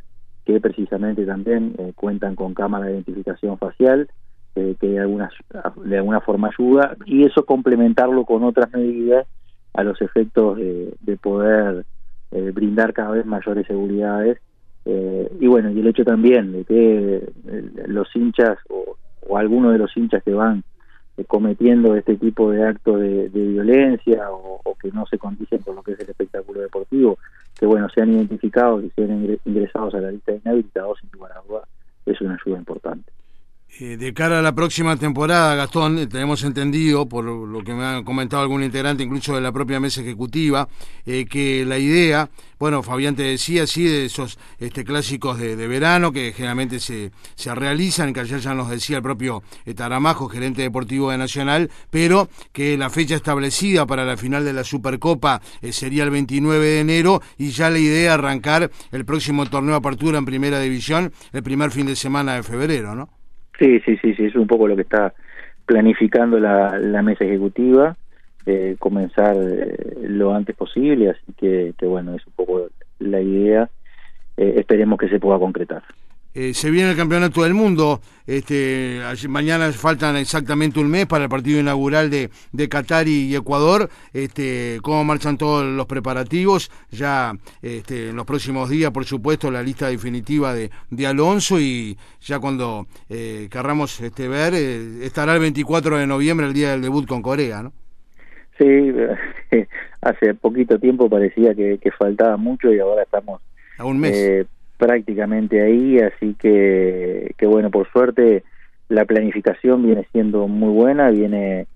que 0.45 0.61
precisamente 0.61 1.25
también 1.25 1.75
eh, 1.79 1.93
cuentan 1.95 2.37
con 2.37 2.55
cámara 2.55 2.87
de 2.87 2.93
identificación 2.93 3.59
facial 3.59 4.09
que 4.55 4.77
de 4.81 5.01
alguna, 5.01 5.31
de 5.85 5.97
alguna 5.97 6.21
forma 6.21 6.49
ayuda 6.49 6.97
y 7.07 7.25
eso 7.25 7.45
complementarlo 7.45 8.25
con 8.25 8.45
otras 8.45 8.73
medidas 8.73 9.27
a 9.73 9.83
los 9.83 10.01
efectos 10.01 10.57
de, 10.57 11.17
poder 11.21 11.85
eh, 12.31 12.53
brindar 12.55 12.93
cada 12.93 13.11
vez 13.11 13.27
mayores 13.27 13.67
seguridades 13.67 14.39
eh, 14.85 15.29
y 15.41 15.47
bueno 15.49 15.71
y 15.71 15.81
el 15.81 15.89
hecho 15.89 16.05
también 16.05 16.53
de 16.53 16.65
que 16.65 17.33
los 17.89 18.15
hinchas 18.15 18.59
o, 18.69 18.97
o 19.27 19.37
algunos 19.37 19.73
de 19.73 19.79
los 19.79 19.97
hinchas 19.97 20.23
que 20.23 20.35
van 20.35 20.63
cometiendo 21.27 21.95
este 21.95 22.17
tipo 22.17 22.51
de 22.51 22.67
actos 22.67 23.01
de, 23.01 23.29
violencia 23.29 24.31
o, 24.31 24.61
que 24.81 24.91
no 24.91 25.07
se 25.07 25.19
condicen 25.19 25.61
con 25.61 25.77
lo 25.77 25.83
que 25.83 25.93
es 25.93 26.01
el 26.01 26.11
espectáculo 26.11 26.54
que 27.59 27.67
bueno, 27.67 27.89
sean 27.95 28.13
identificados 28.13 28.85
y 28.85 28.91
sean 28.91 29.39
ingresados 29.45 29.95
a 29.95 30.01
la 30.01 30.11
lista 30.11 30.33
de 30.33 30.39
inhabilitados, 30.39 30.99
sin 31.01 31.11
lugar 31.13 31.33
a 31.33 31.43
duda, 31.47 31.63
es 32.07 32.21
una 32.21 32.35
ayuda 32.35 32.59
importante. 32.59 33.04
Eh, 33.81 33.97
de 33.97 34.15
cara 34.15 34.39
a 34.39 34.43
la 34.43 34.55
próxima 34.55 34.97
temporada, 34.97 35.57
Gastón, 35.57 35.99
eh, 35.99 36.07
tenemos 36.07 36.45
entendido, 36.45 37.09
por 37.09 37.25
lo 37.25 37.65
que 37.65 37.75
me 37.75 37.85
ha 37.85 38.05
comentado 38.05 38.41
algún 38.41 38.63
integrante, 38.63 39.03
incluso 39.03 39.35
de 39.35 39.41
la 39.41 39.51
propia 39.51 39.81
mesa 39.81 40.01
ejecutiva, 40.01 40.69
eh, 41.05 41.27
que 41.27 41.65
la 41.65 41.77
idea, 41.77 42.31
bueno, 42.61 42.85
Fabián 42.85 43.17
te 43.17 43.25
decía, 43.25 43.67
sí, 43.67 43.83
de 43.83 44.05
esos 44.05 44.39
este, 44.61 44.85
clásicos 44.85 45.39
de, 45.39 45.57
verano 45.67 46.13
que 46.13 46.33
generalmente 46.33 46.79
se, 46.79 47.11
se 47.35 47.53
realizan, 47.53 48.13
que 48.13 48.21
ayer 48.21 48.39
ya 48.39 48.55
nos 48.55 48.71
decía 48.71 48.99
el 48.99 49.03
propio 49.03 49.43
Taramajo, 49.75 50.29
gerente 50.29 50.63
deportivo 50.63 51.11
de 51.11 51.19
Nacional, 51.19 51.69
pero 51.91 52.29
que 52.53 52.79
la 52.79 52.91
fecha 52.91 53.17
establecida 53.17 53.87
para 53.87 54.05
la 54.05 54.17
final 54.17 54.45
de 54.45 54.53
la 54.53 54.63
Supercopa 54.63 55.43
sería 55.73 56.05
el 56.05 56.11
29 56.11 56.65
de 56.65 56.81
enero 56.81 57.23
y 57.39 57.51
ya 57.51 57.71
la 57.71 57.81
idea 57.81 58.15
arrancar 58.15 58.71
el 58.93 59.05
próximo 59.05 59.47
torneo 59.51 59.73
de 59.73 59.79
apertura 59.79 60.19
en 60.19 60.27
Primera 60.27 60.61
División 60.61 61.13
el 61.33 61.43
primer 61.43 61.73
fin 61.73 61.87
de 61.87 61.97
semana 61.97 62.35
de 62.35 62.45
febrero, 62.45 62.95
¿no? 62.95 63.24
Sí, 63.59 63.81
sí, 63.81 63.97
sí, 63.99 64.15
sí, 64.15 64.25
es 64.25 64.35
un 64.35 64.47
poco 64.47 64.67
lo 64.67 64.77
que 64.77 64.83
está 64.83 65.15
planificando 65.65 66.39
la, 66.39 66.79
la 66.79 67.03
mesa 67.03 67.25
ejecutiva, 67.25 67.97
eh, 68.47 68.77
comenzar 68.79 69.37
eh, 69.37 69.95
lo 70.03 70.35
antes 70.35 70.57
posible, 70.57 71.11
así 71.11 71.33
que, 71.37 71.75
que, 71.79 71.87
bueno, 71.87 72.15
es 72.15 72.27
un 72.27 72.33
poco 72.35 72.69
la 72.99 73.21
idea, 73.21 73.71
eh, 74.37 74.55
esperemos 74.57 74.99
que 74.99 75.09
se 75.09 75.21
pueda 75.21 75.39
concretar. 75.39 75.83
Eh, 76.37 76.53
se 76.53 76.69
viene 76.71 76.91
el 76.91 76.97
campeonato 76.97 77.45
del 77.45 77.55
mundo. 77.55 78.01
Este, 78.27 79.01
mañana 79.29 79.71
faltan 79.71 80.17
exactamente 80.17 80.81
un 80.81 80.91
mes 80.91 81.07
para 81.07 81.25
el 81.25 81.31
partido 81.31 81.61
inaugural 81.61 82.11
de, 82.11 82.31
de 82.53 82.69
Qatar 82.69 83.07
y 83.07 83.35
Ecuador. 83.37 83.89
Este, 84.13 84.79
¿Cómo 84.83 85.05
marchan 85.05 85.39
todos 85.39 85.65
los 85.65 85.87
preparativos? 85.87 86.73
Ya 86.91 87.33
este, 87.63 88.09
en 88.09 88.17
los 88.17 88.27
próximos 88.27 88.69
días, 88.69 88.91
por 88.91 89.05
supuesto, 89.05 89.49
la 89.51 89.63
lista 89.63 89.89
definitiva 89.89 90.53
de, 90.55 90.71
de 90.91 91.07
Alonso 91.07 91.61
y 91.61 91.97
ya 92.21 92.41
cuando 92.41 92.87
eh, 93.09 93.47
querramos 93.49 94.01
este, 94.01 94.27
ver, 94.27 94.55
eh, 94.55 95.05
estará 95.05 95.35
el 95.35 95.41
24 95.41 95.99
de 95.99 96.07
noviembre, 96.09 96.47
el 96.47 96.53
día 96.53 96.73
del 96.73 96.83
debut 96.83 97.07
con 97.07 97.23
Corea, 97.23 97.63
¿no? 97.63 97.73
Sí, 98.59 98.93
hace 100.01 100.35
poquito 100.35 100.79
tiempo 100.79 101.09
parecía 101.09 101.55
que, 101.55 101.79
que 101.79 101.91
faltaba 101.93 102.37
mucho 102.37 102.73
y 102.73 102.79
ahora 102.81 103.03
estamos 103.03 103.41
a 103.79 103.85
un 103.85 103.99
mes. 103.99 104.47
Eh, 104.85 104.87
prácticamente 104.87 105.63
ahí, 105.63 105.99
así 105.99 106.35
que, 106.35 107.35
que 107.39 107.47
bueno, 107.47 107.71
por 107.71 107.91
suerte 107.91 108.45
la 108.89 109.05
planificación 109.05 109.83
viene 109.83 110.07
siendo 110.13 110.47
muy 110.47 110.73
buena, 110.73 111.11
viene 111.11 111.67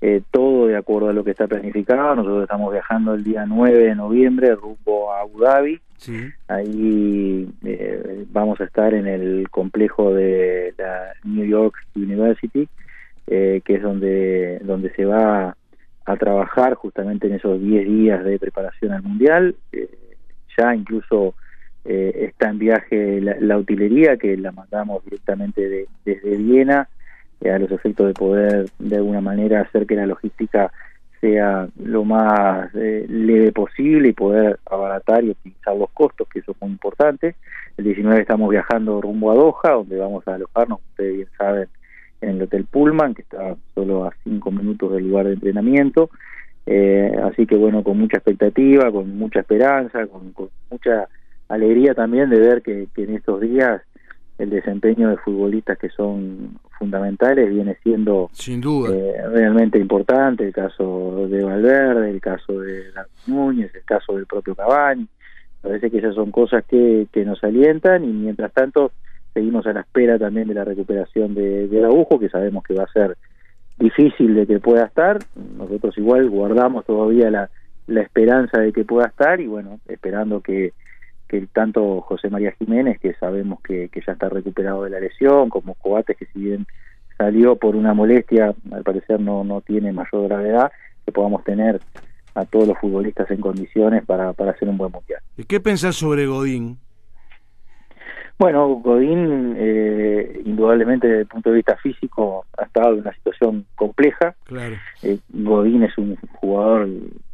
eh, 0.00 0.22
todo 0.30 0.66
de 0.66 0.76
acuerdo 0.76 1.10
a 1.10 1.12
lo 1.12 1.24
que 1.24 1.32
está 1.32 1.46
planificado. 1.46 2.14
Nosotros 2.14 2.42
estamos 2.42 2.72
viajando 2.72 3.14
el 3.14 3.22
día 3.22 3.44
9 3.46 3.78
de 3.78 3.94
noviembre 3.94 4.54
rumbo 4.54 5.12
a 5.12 5.20
Abu 5.20 5.40
Dhabi. 5.40 5.80
Ahí 6.48 7.48
eh, 7.64 8.26
vamos 8.30 8.60
a 8.60 8.64
estar 8.64 8.92
en 8.92 9.06
el 9.06 9.48
complejo 9.50 10.12
de 10.12 10.74
la 10.76 11.12
New 11.24 11.46
York 11.46 11.74
University, 11.94 12.68
eh, 13.26 13.62
que 13.64 13.76
es 13.76 13.82
donde, 13.82 14.58
donde 14.64 14.90
se 14.94 15.04
va 15.04 15.56
a 16.04 16.16
trabajar 16.16 16.74
justamente 16.74 17.26
en 17.26 17.34
esos 17.34 17.58
10 17.60 17.86
días 17.86 18.24
de 18.24 18.38
preparación 18.38 18.92
al 18.92 19.02
Mundial. 19.02 19.54
ya 20.58 20.74
incluso 20.74 21.34
eh, 21.86 22.30
está 22.30 22.48
en 22.48 22.58
viaje 22.58 23.20
la, 23.20 23.58
utilería 23.58 24.16
que 24.16 24.38
la 24.38 24.52
mandamos 24.52 25.04
directamente 25.04 25.86
desde 26.06 26.36
Viena 26.38 26.88
eh, 27.42 27.50
a 27.50 27.58
los 27.58 27.70
efectos 27.70 28.06
de 28.06 28.14
poder 28.14 28.70
de 28.78 28.96
alguna 28.96 29.20
manera 29.20 29.60
hacer 29.60 29.86
que 29.86 29.94
la 29.94 30.06
logística 30.06 30.72
sea 31.20 31.68
lo 31.76 32.04
más 32.04 32.74
eh, 32.74 33.04
leve 33.06 33.52
posible 33.52 34.08
y 34.08 34.12
poder 34.14 34.58
abaratar 34.64 35.24
y 35.24 35.30
optimizar 35.30 35.76
los 35.76 35.90
costos, 35.90 36.26
que 36.28 36.38
eso 36.38 36.52
es 36.52 36.62
muy 36.62 36.70
importante. 36.70 37.34
El 37.76 37.84
19 37.84 38.22
estamos 38.22 38.48
viajando 38.48 39.02
rumbo 39.02 39.30
a 39.30 39.34
Doha, 39.34 39.74
donde 39.74 39.98
vamos 39.98 40.26
a 40.26 40.34
alojarnos, 40.34 40.80
ustedes 40.90 41.16
bien 41.16 41.28
saben, 41.36 41.68
en 42.22 42.30
el 42.30 42.42
Hotel 42.42 42.64
Pullman, 42.64 43.14
que 43.14 43.22
está 43.22 43.56
solo 43.74 44.06
a 44.06 44.12
cinco 44.22 44.50
minutos 44.50 44.92
del 44.92 45.08
lugar 45.08 45.26
de 45.26 45.34
entrenamiento. 45.34 46.08
así 47.24 47.46
que 47.46 47.56
bueno, 47.56 47.82
con 47.82 47.98
mucha 47.98 48.18
expectativa, 48.18 48.90
con 48.90 49.18
mucha 49.18 49.40
esperanza, 49.40 50.06
con 50.06 50.34
mucha 50.70 51.08
alegría 51.48 51.94
también 51.94 52.30
de 52.30 52.38
ver 52.38 52.62
que, 52.62 52.88
en 52.96 53.14
estos 53.14 53.40
días 53.40 53.82
el 54.38 54.50
desempeño 54.50 55.10
de 55.10 55.16
futbolistas 55.18 55.78
que 55.78 55.88
son 55.90 56.58
fundamentales 56.78 57.50
viene 57.50 57.76
siendo 57.84 58.30
sin 58.32 58.60
duda. 58.60 58.92
eh, 58.92 59.14
realmente 59.28 59.78
importante. 59.78 60.44
El 60.44 60.52
caso 60.52 61.28
de 61.28 61.44
Valverde 61.44 62.10
el 62.10 62.20
caso 62.20 62.60
de 62.60 62.84
Núñez 63.28 63.72
el 63.74 63.84
caso 63.84 64.16
del 64.16 64.26
propio 64.26 64.54
Cavani. 64.56 65.06
Parece 65.62 65.90
que 65.90 65.98
esas 65.98 66.14
son 66.14 66.30
cosas 66.30 66.64
que, 66.64 67.06
que 67.12 67.24
nos 67.24 67.42
alientan 67.44 68.04
y 68.04 68.08
mientras 68.08 68.52
tanto 68.52 68.90
seguimos 69.32 69.66
a 69.66 69.72
la 69.72 69.80
espera 69.80 70.18
también 70.18 70.48
de 70.48 70.54
la 70.54 70.64
recuperación 70.64 71.34
de, 71.34 71.68
de 71.68 71.78
Araujo 71.78 72.18
que 72.18 72.28
sabemos 72.28 72.64
que 72.64 72.74
va 72.74 72.84
a 72.84 72.92
ser 72.92 73.16
difícil 73.78 74.34
de 74.34 74.46
que 74.46 74.58
pueda 74.58 74.84
estar. 74.84 75.18
Nosotros 75.56 75.96
igual 75.96 76.28
guardamos 76.28 76.84
todavía 76.84 77.30
la, 77.30 77.50
la 77.86 78.00
esperanza 78.00 78.60
de 78.60 78.72
que 78.72 78.84
pueda 78.84 79.06
estar 79.06 79.40
y 79.40 79.46
bueno 79.46 79.78
esperando 79.88 80.40
que 80.40 80.72
que 81.40 81.46
tanto 81.48 82.00
José 82.02 82.30
María 82.30 82.52
Jiménez, 82.52 83.00
que 83.00 83.14
sabemos 83.14 83.60
que, 83.60 83.90
ya 84.06 84.12
está 84.12 84.28
recuperado 84.28 84.84
de 84.84 84.90
la 84.90 85.00
lesión, 85.00 85.48
como 85.48 85.74
Coates, 85.74 86.16
que 86.16 86.26
si 86.26 86.38
bien 86.38 86.66
salió 87.18 87.56
por 87.56 87.74
una 87.74 87.92
molestia, 87.92 88.54
al 88.70 88.84
parecer 88.84 89.20
no, 89.20 89.42
no 89.42 89.60
tiene 89.60 89.92
mayor 89.92 90.28
gravedad, 90.28 90.70
que 91.04 91.12
podamos 91.12 91.42
tener 91.42 91.80
a 92.34 92.44
todos 92.44 92.68
los 92.68 92.78
futbolistas 92.78 93.30
en 93.30 93.40
condiciones 93.40 94.04
para, 94.04 94.32
para 94.32 94.52
hacer 94.52 94.68
un 94.68 94.78
buen 94.78 94.92
mundial. 94.92 95.20
¿Y 95.36 95.44
qué 95.44 95.60
pensás 95.60 95.96
sobre 95.96 96.26
Godín? 96.26 96.78
Bueno, 98.38 98.68
Godín, 98.68 99.54
eh, 99.56 100.42
indudablemente 100.44 101.06
desde 101.08 101.20
el 101.22 101.26
punto 101.26 101.50
de 101.50 101.56
vista 101.56 101.76
físico, 101.76 102.46
ha 102.58 102.64
estado 102.64 102.94
en 102.94 103.00
una 103.00 103.14
situación 103.14 103.66
compleja. 103.74 104.34
Claro. 104.44 104.76
Eh, 105.02 105.18
Godín 105.32 105.82
es 105.84 105.96
un 105.98 106.16
jugador 106.34 106.88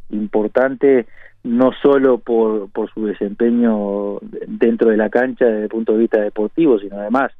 importante, 0.09 1.05
no 1.43 1.71
solo 1.81 2.19
por, 2.19 2.69
por 2.69 2.91
su 2.93 3.05
desempeño 3.05 4.19
dentro 4.47 4.89
de 4.89 4.97
la 4.97 5.09
cancha 5.09 5.45
desde 5.45 5.63
el 5.63 5.69
punto 5.69 5.93
de 5.93 5.99
vista 5.99 6.21
deportivo, 6.21 6.79
sino 6.79 6.97
además 6.97 7.31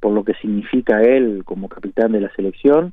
por 0.00 0.12
lo 0.12 0.24
que 0.24 0.34
significa 0.34 1.02
él 1.02 1.42
como 1.44 1.68
capitán 1.68 2.12
de 2.12 2.20
la 2.20 2.34
selección. 2.34 2.92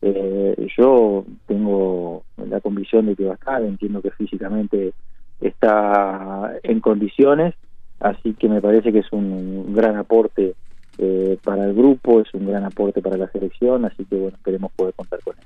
Eh, 0.00 0.66
yo 0.76 1.24
tengo 1.46 2.24
la 2.36 2.60
convicción 2.60 3.06
de 3.06 3.14
que 3.14 3.24
va 3.24 3.32
a 3.32 3.36
estar, 3.36 3.62
entiendo 3.62 4.02
que 4.02 4.10
físicamente 4.10 4.92
está 5.40 6.52
en 6.64 6.80
condiciones, 6.80 7.54
así 8.00 8.34
que 8.34 8.48
me 8.48 8.60
parece 8.60 8.92
que 8.92 8.98
es 8.98 9.12
un 9.12 9.72
gran 9.72 9.96
aporte 9.96 10.54
eh, 10.98 11.38
para 11.42 11.64
el 11.64 11.74
grupo, 11.74 12.20
es 12.20 12.34
un 12.34 12.48
gran 12.48 12.64
aporte 12.64 13.00
para 13.00 13.16
la 13.16 13.30
selección, 13.30 13.84
así 13.84 14.04
que 14.04 14.16
bueno, 14.16 14.36
esperemos 14.36 14.72
poder 14.72 14.94
contar 14.94 15.20
con 15.20 15.36
él. 15.38 15.44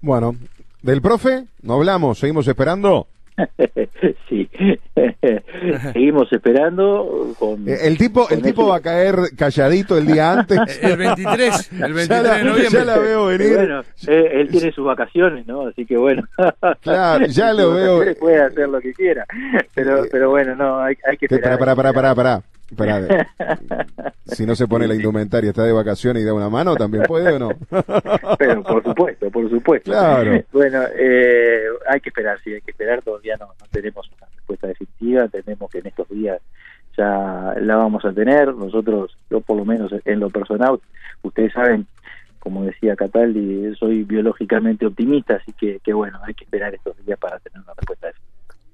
Bueno, 0.00 0.34
¿Del 0.82 1.02
profe? 1.02 1.44
¿No 1.62 1.74
hablamos? 1.74 2.18
¿Seguimos 2.18 2.48
esperando? 2.48 3.06
sí, 4.28 4.48
seguimos 5.92 6.32
esperando. 6.32 7.34
Con, 7.38 7.68
eh, 7.68 7.76
el 7.82 7.98
tipo, 7.98 8.28
el 8.30 8.42
tipo 8.42 8.66
va 8.66 8.76
a 8.76 8.80
caer 8.80 9.16
calladito 9.36 9.98
el 9.98 10.06
día 10.06 10.32
antes. 10.32 10.58
el 10.82 10.96
23, 10.96 11.72
el 11.72 11.92
23 11.92 12.22
de 12.22 12.44
noviembre. 12.44 12.68
Ya 12.70 12.84
la 12.84 12.98
veo 12.98 13.26
venir. 13.26 13.56
Bueno, 13.56 13.80
eh, 14.08 14.30
él 14.34 14.48
tiene 14.48 14.72
sus 14.72 14.84
vacaciones, 14.84 15.46
¿no? 15.46 15.68
Así 15.68 15.84
que 15.84 15.96
bueno. 15.96 16.22
Claro, 16.80 17.26
ya 17.26 17.52
lo 17.52 17.72
veo. 17.74 18.16
Puede 18.18 18.42
hacer 18.42 18.68
lo 18.68 18.80
que 18.80 18.92
quiera, 18.92 19.26
pero, 19.74 20.04
pero 20.10 20.30
bueno, 20.30 20.54
no, 20.56 20.80
hay, 20.80 20.96
hay 21.08 21.16
que 21.16 21.26
esperar. 21.26 21.58
Para, 21.58 21.74
para, 21.92 22.14
para, 22.14 22.42
para, 22.76 23.06
para. 23.36 24.14
si 24.26 24.46
no 24.46 24.54
se 24.54 24.66
pone 24.66 24.86
la 24.86 24.94
indumentaria, 24.94 25.50
está 25.50 25.64
de 25.64 25.72
vacaciones 25.72 26.22
y 26.22 26.26
da 26.26 26.34
una 26.34 26.48
mano, 26.48 26.76
¿también 26.76 27.04
puede 27.04 27.32
o 27.32 27.38
no? 27.38 27.50
Pero 28.38 28.62
por 28.62 28.82
supuesto, 28.82 29.30
por 29.30 29.50
supuesto. 29.50 29.90
Claro. 29.90 30.42
Bueno, 30.52 30.82
eh, 30.94 31.64
hay 31.88 32.00
que 32.00 32.10
esperar, 32.10 32.38
sí, 32.42 32.52
hay 32.52 32.60
que 32.60 32.70
esperar, 32.70 33.02
todavía 33.02 33.36
no, 33.38 33.46
no 33.46 33.66
tenemos 33.70 34.08
una 34.16 34.26
respuesta 34.34 34.66
definitiva, 34.66 35.28
tenemos 35.28 35.70
que 35.70 35.78
en 35.78 35.86
estos 35.86 36.08
días 36.08 36.40
ya 36.96 37.54
la 37.60 37.76
vamos 37.76 38.04
a 38.04 38.12
tener, 38.12 38.54
nosotros, 38.54 39.16
yo 39.30 39.40
por 39.40 39.56
lo 39.56 39.64
menos 39.64 39.92
en 40.04 40.20
lo 40.20 40.30
personal, 40.30 40.80
ustedes 41.22 41.52
saben 41.52 41.86
como 42.40 42.64
decía 42.64 42.96
Cataldi, 42.96 43.74
soy 43.76 44.02
biológicamente 44.02 44.86
optimista, 44.86 45.36
así 45.36 45.52
que, 45.52 45.78
que 45.84 45.92
bueno, 45.92 46.18
hay 46.24 46.34
que 46.34 46.44
esperar 46.44 46.74
estos 46.74 46.96
días 47.04 47.18
para 47.18 47.38
tener 47.38 47.60
una 47.60 47.74
respuesta. 47.74 48.08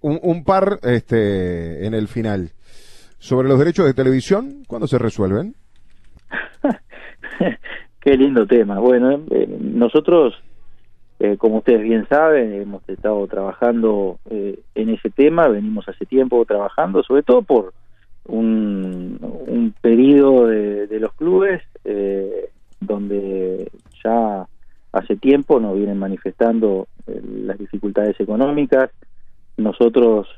Un, 0.00 0.20
un 0.22 0.44
par 0.44 0.78
este, 0.82 1.84
en 1.84 1.92
el 1.94 2.06
final. 2.08 2.52
Sobre 3.18 3.48
los 3.48 3.58
derechos 3.58 3.86
de 3.86 3.94
televisión, 3.94 4.62
¿cuándo 4.66 4.86
se 4.86 4.98
resuelven? 4.98 5.54
Qué 8.00 8.16
lindo 8.16 8.46
tema. 8.46 8.78
Bueno, 8.78 9.20
eh, 9.30 9.48
nosotros, 9.60 10.34
eh, 11.18 11.36
como 11.36 11.58
ustedes 11.58 11.82
bien 11.82 12.06
saben, 12.08 12.52
hemos 12.52 12.88
estado 12.88 13.26
trabajando 13.26 14.18
eh, 14.30 14.60
en 14.74 14.90
ese 14.90 15.10
tema, 15.10 15.48
venimos 15.48 15.88
hace 15.88 16.06
tiempo 16.06 16.44
trabajando, 16.44 17.02
sobre 17.02 17.22
todo 17.22 17.42
por 17.42 17.72
un, 18.26 19.18
un 19.20 19.74
pedido 19.80 20.46
de, 20.46 20.86
de 20.86 21.00
los 21.00 21.12
clubes 21.14 21.62
donde 22.80 23.70
ya 24.04 24.46
hace 24.92 25.16
tiempo 25.16 25.60
nos 25.60 25.76
vienen 25.76 25.98
manifestando 25.98 26.88
las 27.06 27.58
dificultades 27.58 28.18
económicas. 28.20 28.90
Nosotros 29.56 30.28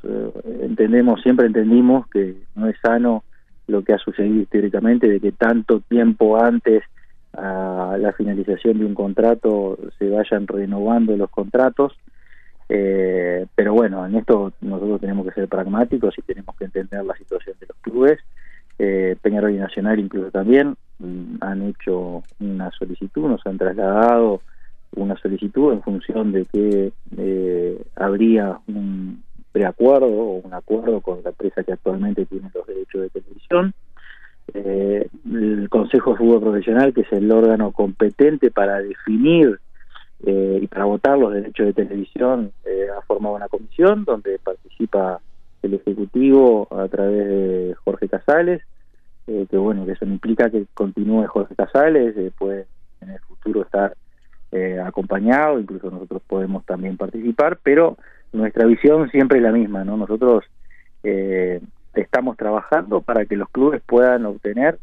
entendemos, 0.61 1.21
siempre 1.23 1.47
entendimos 1.47 2.07
que 2.09 2.37
no 2.55 2.69
es 2.69 2.77
sano 2.81 3.25
lo 3.67 3.83
que 3.83 3.93
ha 3.93 3.99
sucedido 3.99 4.43
históricamente, 4.43 5.09
de 5.09 5.21
que 5.21 5.33
tanto 5.33 5.81
tiempo 5.81 6.43
antes 6.43 6.83
a 7.35 7.97
la 7.99 8.13
finalización 8.13 8.79
de 8.79 8.87
un 8.87 8.95
contrato 8.95 9.79
se 9.99 10.09
vayan 10.09 10.47
renovando 10.47 11.17
los 11.17 11.31
contratos. 11.31 11.97
Eh, 12.69 13.47
pero 13.55 13.75
bueno, 13.75 14.05
en 14.07 14.17
esto 14.17 14.53
nosotros 14.61 15.01
tenemos 15.01 15.27
que 15.27 15.33
ser 15.33 15.49
pragmáticos 15.49 16.15
y 16.19 16.23
tenemos 16.23 16.55
que 16.57 16.65
entender 16.65 17.05
la 17.05 17.15
situación 17.17 17.57
de 17.61 17.67
los 17.67 17.77
clubes. 17.79 18.19
Eh, 18.79 19.17
Peñarol 19.21 19.55
y 19.55 19.59
Nacional 19.59 19.99
incluso 19.99 20.31
también 20.31 20.77
mm, 20.99 21.37
han 21.41 21.63
hecho 21.63 22.23
una 22.39 22.71
solicitud, 22.71 23.29
nos 23.29 23.45
han 23.47 23.59
trasladado 23.59 24.41
una 24.97 25.17
solicitud 25.17 25.73
en 25.73 25.83
función 25.83 26.33
de 26.33 26.45
que 26.47 26.93
eh, 27.17 27.83
habría 27.97 28.59
un 28.67 29.23
preacuerdo 29.53 30.07
o 30.07 30.41
un 30.41 30.55
acuerdo 30.55 31.01
con 31.01 31.23
la 31.23 31.31
empresa 31.31 31.63
que 31.65 31.73
actualmente 31.73 32.27
tiene 32.27 32.51
los 32.55 32.67
derechos 32.67 33.03
de 33.03 33.11
televisión. 33.11 33.75
Eh, 34.55 35.09
el 35.31 35.69
Consejo 35.69 36.13
de 36.13 36.19
Fútbol 36.19 36.41
Profesional, 36.41 36.95
que 36.95 37.03
es 37.03 37.13
el 37.13 37.31
órgano 37.31 37.73
competente 37.73 38.51
para 38.51 38.81
definir 38.81 39.59
eh, 40.27 40.59
y 40.63 40.67
para 40.67 40.85
votar 40.85 41.17
los 41.19 41.33
derechos 41.33 41.67
de 41.67 41.73
televisión, 41.73 42.53
eh, 42.65 42.87
ha 42.97 43.03
formado 43.03 43.37
una 43.37 43.49
comisión 43.49 44.05
donde 44.05 44.39
participa 44.39 45.21
el 45.63 45.75
Ejecutivo 45.75 46.67
a 46.71 46.89
través 46.89 47.29
de 47.29 47.77
Jorge 47.85 48.09
Casales, 48.09 48.63
eh, 49.27 49.47
que 49.49 49.57
bueno, 49.57 49.87
que 49.87 49.93
eso 49.93 50.05
implica 50.05 50.51
que 50.51 50.67
continúe 50.75 51.27
Jorge 51.27 51.55
Casales, 51.55 52.15
puede 52.39 52.67
en 53.01 53.11
el 53.11 53.21
futuro 53.21 53.63
estar 53.63 53.95
acompañado, 54.85 55.61
incluso 55.61 55.91
nosotros 55.91 56.23
podemos 56.27 56.65
también 56.65 56.97
participar, 56.97 57.59
pero 57.63 57.99
nuestra 58.33 58.67
visión 58.67 59.11
siempre 59.11 59.39
es 59.39 59.45
la 59.45 59.53
misma, 59.53 59.85
¿no? 59.85 59.97
Nosotros 59.97 60.45
eh, 61.03 61.61
estamos 61.95 62.37
trabajando 62.37 63.01
para 63.01 63.25
que 63.25 63.37
los 63.37 63.49
clubes 63.51 63.83
puedan 63.87 64.27
obtener 64.27 64.79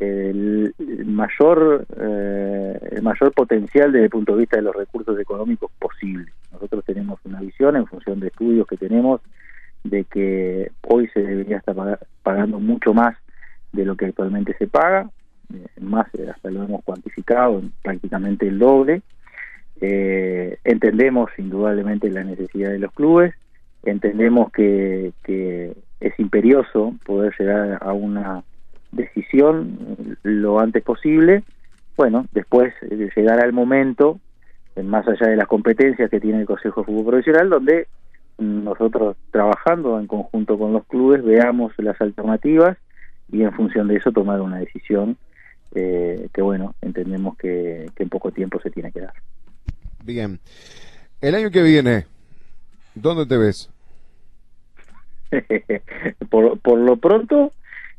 el 0.00 0.74
mayor 1.06 1.86
eh, 1.96 2.78
el 2.90 3.02
mayor 3.02 3.32
potencial 3.32 3.92
desde 3.92 4.06
el 4.06 4.10
punto 4.10 4.32
de 4.32 4.40
vista 4.40 4.56
de 4.56 4.62
los 4.62 4.74
recursos 4.74 5.18
económicos 5.20 5.70
posible. 5.78 6.32
Nosotros 6.52 6.84
tenemos 6.84 7.20
una 7.24 7.40
visión 7.40 7.76
en 7.76 7.86
función 7.86 8.18
de 8.18 8.28
estudios 8.28 8.66
que 8.66 8.76
tenemos 8.76 9.20
de 9.84 10.04
que 10.04 10.72
hoy 10.82 11.08
se 11.08 11.22
debería 11.22 11.58
estar 11.58 12.00
pagando 12.22 12.58
mucho 12.58 12.92
más 12.92 13.16
de 13.72 13.84
lo 13.84 13.96
que 13.96 14.06
actualmente 14.06 14.56
se 14.58 14.66
paga, 14.66 15.02
eh, 15.02 15.10
más 15.80 16.06
eh, 16.14 16.28
hasta 16.30 16.50
lo 16.50 16.64
hemos 16.64 16.82
cuantificado 16.84 17.62
prácticamente 17.82 18.48
el 18.48 18.58
doble. 18.58 19.02
entendemos 19.80 21.30
indudablemente 21.38 22.10
la 22.10 22.24
necesidad 22.24 22.70
de 22.70 22.78
los 22.78 22.92
clubes, 22.92 23.34
entendemos 23.82 24.50
que, 24.52 25.12
que 25.22 25.74
es 26.00 26.18
imperioso 26.18 26.94
poder 27.04 27.34
llegar 27.38 27.78
a 27.80 27.92
una 27.92 28.42
decisión 28.92 30.16
lo 30.22 30.60
antes 30.60 30.82
posible. 30.82 31.42
Bueno, 31.96 32.26
después 32.32 32.72
de 32.82 33.10
llegar 33.14 33.40
al 33.40 33.52
momento, 33.52 34.20
más 34.82 35.06
allá 35.06 35.28
de 35.28 35.36
las 35.36 35.46
competencias 35.46 36.10
que 36.10 36.20
tiene 36.20 36.40
el 36.40 36.46
Consejo 36.46 36.80
de 36.80 36.86
Fútbol 36.86 37.06
Profesional, 37.06 37.50
donde 37.50 37.86
nosotros 38.38 39.16
trabajando 39.30 39.98
en 39.98 40.06
conjunto 40.06 40.58
con 40.58 40.72
los 40.72 40.84
clubes 40.86 41.24
veamos 41.24 41.72
las 41.78 42.00
alternativas 42.00 42.76
y 43.30 43.42
en 43.42 43.52
función 43.52 43.88
de 43.88 43.96
eso 43.96 44.10
tomar 44.10 44.40
una 44.40 44.58
decisión 44.58 45.16
eh, 45.74 46.28
que 46.32 46.42
bueno, 46.42 46.74
entendemos 46.80 47.36
que, 47.36 47.90
que 47.94 48.02
en 48.02 48.08
poco 48.08 48.30
tiempo 48.30 48.60
se 48.60 48.70
tiene 48.70 48.92
que 48.92 49.00
dar. 49.00 49.14
Bien. 50.04 50.38
El 51.20 51.34
año 51.34 51.50
que 51.50 51.62
viene, 51.62 52.06
¿dónde 52.94 53.26
te 53.26 53.36
ves? 53.36 53.70
por, 56.30 56.58
por 56.60 56.78
lo 56.78 56.96
pronto, 56.96 57.50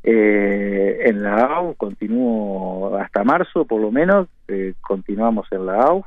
eh, 0.07 1.09
en 1.09 1.23
la 1.23 1.45
AU 1.45 1.73
continúo 1.73 2.95
hasta 2.97 3.23
marzo, 3.23 3.65
por 3.65 3.81
lo 3.81 3.91
menos, 3.91 4.27
eh, 4.47 4.75
continuamos 4.81 5.47
en 5.51 5.65
la 5.65 5.81
AU. 5.81 6.03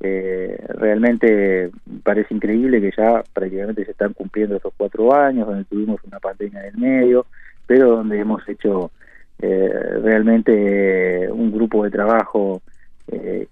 Eh, 0.00 0.56
realmente 0.68 1.70
parece 2.02 2.32
increíble 2.32 2.80
que 2.80 2.92
ya 2.96 3.22
prácticamente 3.34 3.84
se 3.84 3.90
están 3.90 4.14
cumpliendo 4.14 4.56
estos 4.56 4.72
cuatro 4.76 5.14
años, 5.14 5.46
donde 5.46 5.64
tuvimos 5.64 6.02
una 6.04 6.20
pandemia 6.20 6.60
en 6.60 6.66
el 6.66 6.78
medio, 6.78 7.26
pero 7.66 7.96
donde 7.96 8.18
hemos 8.18 8.48
hecho 8.48 8.92
realmente 9.40 11.30
un 11.30 11.52
grupo 11.52 11.84
de 11.84 11.90
trabajo 11.90 12.60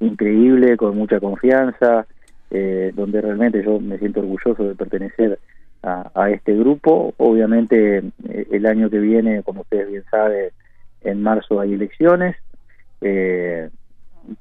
increíble, 0.01 0.77
con 0.77 0.97
mucha 0.97 1.21
confianza, 1.21 2.07
donde 2.51 3.21
realmente 3.21 3.63
yo 3.63 3.79
me 3.79 3.99
siento 3.99 4.21
orgulloso 4.21 4.65
de 4.65 4.75
pertenecer 4.75 5.39
a, 5.87 6.31
este 6.31 6.55
grupo. 6.55 7.15
Obviamente 7.17 7.99
eh, 8.29 8.47
el 8.51 8.67
año 8.67 8.91
que 8.91 8.99
viene, 8.99 9.43
como 9.43 9.63
ustedes 9.63 9.89
bien 9.89 10.05
saben, 10.11 10.51
en 11.03 11.23
marzo 11.23 11.61
hay 11.61 11.75
elecciones. 11.75 12.37
Eh, 13.01 13.69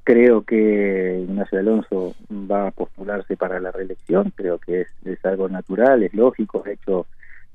creo 0.03 0.41
que 0.41 1.21
Ignacio 1.23 1.59
Alonso 1.59 2.15
va 2.31 2.67
a 2.67 2.71
postularse 2.71 3.37
para 3.37 3.59
la 3.59 3.71
reelección, 3.71 4.31
creo 4.35 4.57
que 4.57 4.81
es, 4.81 4.87
es 5.05 5.23
algo 5.25 5.47
natural, 5.47 6.01
es 6.01 6.13
lógico, 6.13 6.63
de 6.65 6.73
hecho 6.73 7.05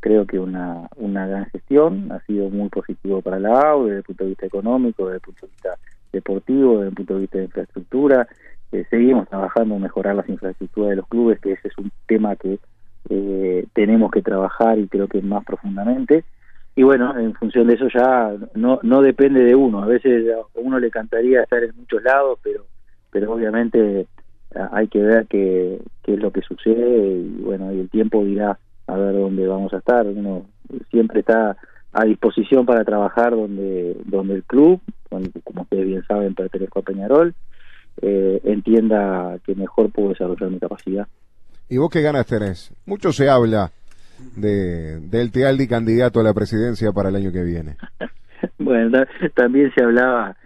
creo 0.01 0.27
que 0.27 0.39
una, 0.39 0.89
una 0.97 1.27
gran 1.27 1.47
gestión, 1.47 2.11
ha 2.11 2.21
sido 2.21 2.49
muy 2.49 2.69
positivo 2.69 3.21
para 3.21 3.39
la 3.39 3.61
AU 3.61 3.85
desde 3.85 3.99
el 3.99 4.03
punto 4.03 4.25
de 4.25 4.31
vista 4.31 4.47
económico, 4.47 5.05
desde 5.05 5.17
el 5.17 5.21
punto 5.21 5.47
de 5.47 5.53
vista 5.53 5.77
deportivo, 6.13 6.79
desde 6.79 6.89
el 6.89 6.95
punto 6.95 7.15
de 7.15 7.21
vista 7.21 7.39
de 7.39 7.45
infraestructura. 7.45 8.29
Eh, 8.73 8.85
seguimos 8.89 9.29
trabajando 9.29 9.77
en 9.77 9.83
mejorar 9.83 10.15
las 10.15 10.29
infraestructuras 10.29 10.91
de 10.91 10.97
los 10.97 11.09
clubes, 11.09 11.41
que 11.41 11.53
ese 11.53 11.69
es 11.69 11.79
un 11.79 11.91
tema 12.07 12.37
que 12.37 12.59
eh, 13.09 13.67
tenemos 13.75 14.11
que 14.11 14.23
trabajar 14.23 14.79
y 14.79 14.89
creo 14.89 15.07
que 15.07 15.21
más 15.23 15.45
profundamente. 15.45 16.25
Y 16.77 16.83
bueno, 16.83 17.19
en 17.19 17.35
función 17.35 17.67
de 17.67 17.75
eso 17.75 17.89
ya 17.93 18.33
no, 18.55 18.81
no 18.83 19.03
depende 19.03 19.43
de 19.45 19.55
uno. 19.55 19.83
A 19.83 19.87
veces 19.87 20.25
a 20.33 20.61
uno 20.61 20.79
le 20.79 20.87
encantaría 20.87 21.43
estar 21.43 21.63
en 21.63 21.77
muchos 21.77 22.03
lados, 22.03 22.39
pero, 22.43 22.65
pero 23.11 23.33
obviamente 23.33 24.07
hay 24.73 24.89
que 24.89 25.01
ver 25.01 25.27
qué, 25.27 25.81
qué 26.03 26.15
es 26.15 26.21
lo 26.21 26.33
que 26.33 26.43
sucede 26.43 27.19
y 27.19 27.43
bueno, 27.43 27.73
y 27.73 27.81
el 27.81 27.91
tiempo 27.91 28.25
dirá 28.25 28.59
a 28.91 28.97
ver 28.97 29.15
dónde 29.15 29.47
vamos 29.47 29.73
a 29.73 29.79
estar. 29.79 30.07
Uno 30.07 30.47
siempre 30.91 31.21
está 31.21 31.57
a 31.93 32.05
disposición 32.05 32.67
para 32.67 32.85
trabajar 32.85 33.33
donde, 33.33 33.97
donde 34.05 34.35
el 34.35 34.45
club, 34.45 34.81
como 35.09 35.63
ustedes 35.63 35.87
bien 35.87 36.05
saben, 36.07 36.35
pertenezco 36.35 36.81
a 36.81 36.83
Peñarol, 36.83 37.35
eh, 38.03 38.41
entienda 38.45 39.39
que 39.45 39.55
mejor 39.55 39.91
puedo 39.91 40.11
desarrollar 40.11 40.51
mi 40.51 40.59
capacidad. 40.59 41.07
¿Y 41.69 41.79
vos 41.79 41.91
qué 41.91 42.03
ganas 42.03 42.27
tenés? 42.27 42.73
Mucho 42.87 43.13
se 43.13 43.29
habla 43.29 43.71
de, 44.37 45.01
del 45.01 45.31
Tealdi 45.31 45.67
candidato 45.67 46.21
a 46.21 46.25
la 46.25 46.35
presidencia 46.35 46.93
para 46.93 47.09
el 47.09 47.17
año 47.17 47.33
que 47.33 47.43
viene. 47.43 47.77
bueno, 48.59 49.05
también 49.35 49.73
se 49.75 49.83
hablaba 49.83 50.37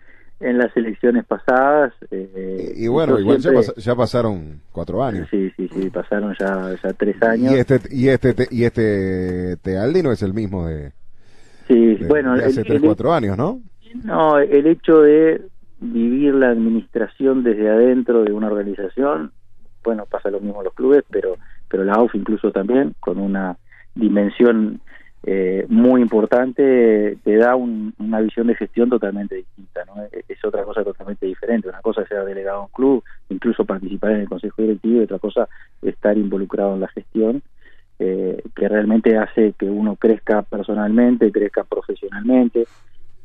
en 0.44 0.58
las 0.58 0.76
elecciones 0.76 1.24
pasadas. 1.24 1.92
Eh, 2.10 2.74
y, 2.76 2.88
bueno, 2.88 3.18
igual 3.18 3.38
ya, 3.38 3.94
pasaron 3.94 4.60
cuatro 4.72 5.02
años. 5.02 5.28
Sí, 5.30 5.50
sí, 5.56 5.68
sí, 5.68 5.90
pasaron 5.90 6.34
ya, 6.38 6.74
ya 6.82 6.92
tres 6.92 7.22
años. 7.22 7.52
Y 7.52 7.56
este, 7.56 7.80
y 7.90 8.08
este, 8.08 8.46
y 8.50 8.64
este 8.64 9.56
Tealdi 9.56 10.02
no 10.02 10.12
es 10.12 10.22
el 10.22 10.34
mismo 10.34 10.66
de, 10.66 10.92
sí, 11.68 11.98
bueno, 12.08 12.34
hace 12.34 12.62
tres, 12.62 12.80
cuatro 12.82 13.12
años, 13.12 13.36
¿no? 13.36 13.60
No, 14.04 14.38
el 14.38 14.66
hecho 14.66 15.00
de 15.02 15.42
vivir 15.80 16.34
la 16.34 16.50
administración 16.50 17.42
desde 17.42 17.68
adentro 17.68 18.24
de 18.24 18.32
una 18.32 18.48
organización 18.48 19.32
bueno, 19.84 20.06
pasa 20.06 20.30
lo 20.30 20.40
mismo 20.40 20.60
en 20.60 20.64
los 20.64 20.74
clubes, 20.74 21.04
pero, 21.10 21.36
pero 21.68 21.84
la 21.84 21.92
AUF 21.94 22.14
incluso 22.14 22.50
también, 22.50 22.94
con 22.98 23.18
una 23.18 23.56
dimensión 23.94 24.80
eh, 25.26 25.64
muy 25.68 26.02
importante, 26.02 27.16
te 27.24 27.36
da 27.36 27.56
una 27.56 28.20
visión 28.20 28.46
de 28.46 28.54
gestión 28.56 28.90
totalmente 28.90 29.36
distinta, 29.36 29.82
¿no? 29.86 30.02
Es, 30.12 30.44
otra 30.44 30.64
cosa 30.64 30.84
totalmente 30.84 31.24
diferente. 31.24 31.68
Una 31.68 31.80
cosa 31.80 32.02
es 32.02 32.08
ser 32.08 32.22
delegado 32.26 32.58
a 32.58 32.62
un 32.64 32.68
club, 32.68 33.02
incluso 33.30 33.64
participar 33.64 34.12
en 34.12 34.20
el 34.20 34.28
consejo 34.28 34.60
directivo, 34.60 35.00
y 35.00 35.04
otra 35.04 35.18
cosa 35.18 35.48
estar 35.80 36.18
involucrado 36.18 36.74
en 36.74 36.80
la 36.80 36.88
gestión, 36.88 37.42
eh, 37.98 38.42
que 38.54 38.68
realmente 38.68 39.16
hace 39.16 39.54
que 39.58 39.64
uno 39.64 39.96
crezca 39.96 40.42
personalmente, 40.42 41.32
crezca 41.32 41.64
profesionalmente. 41.64 42.66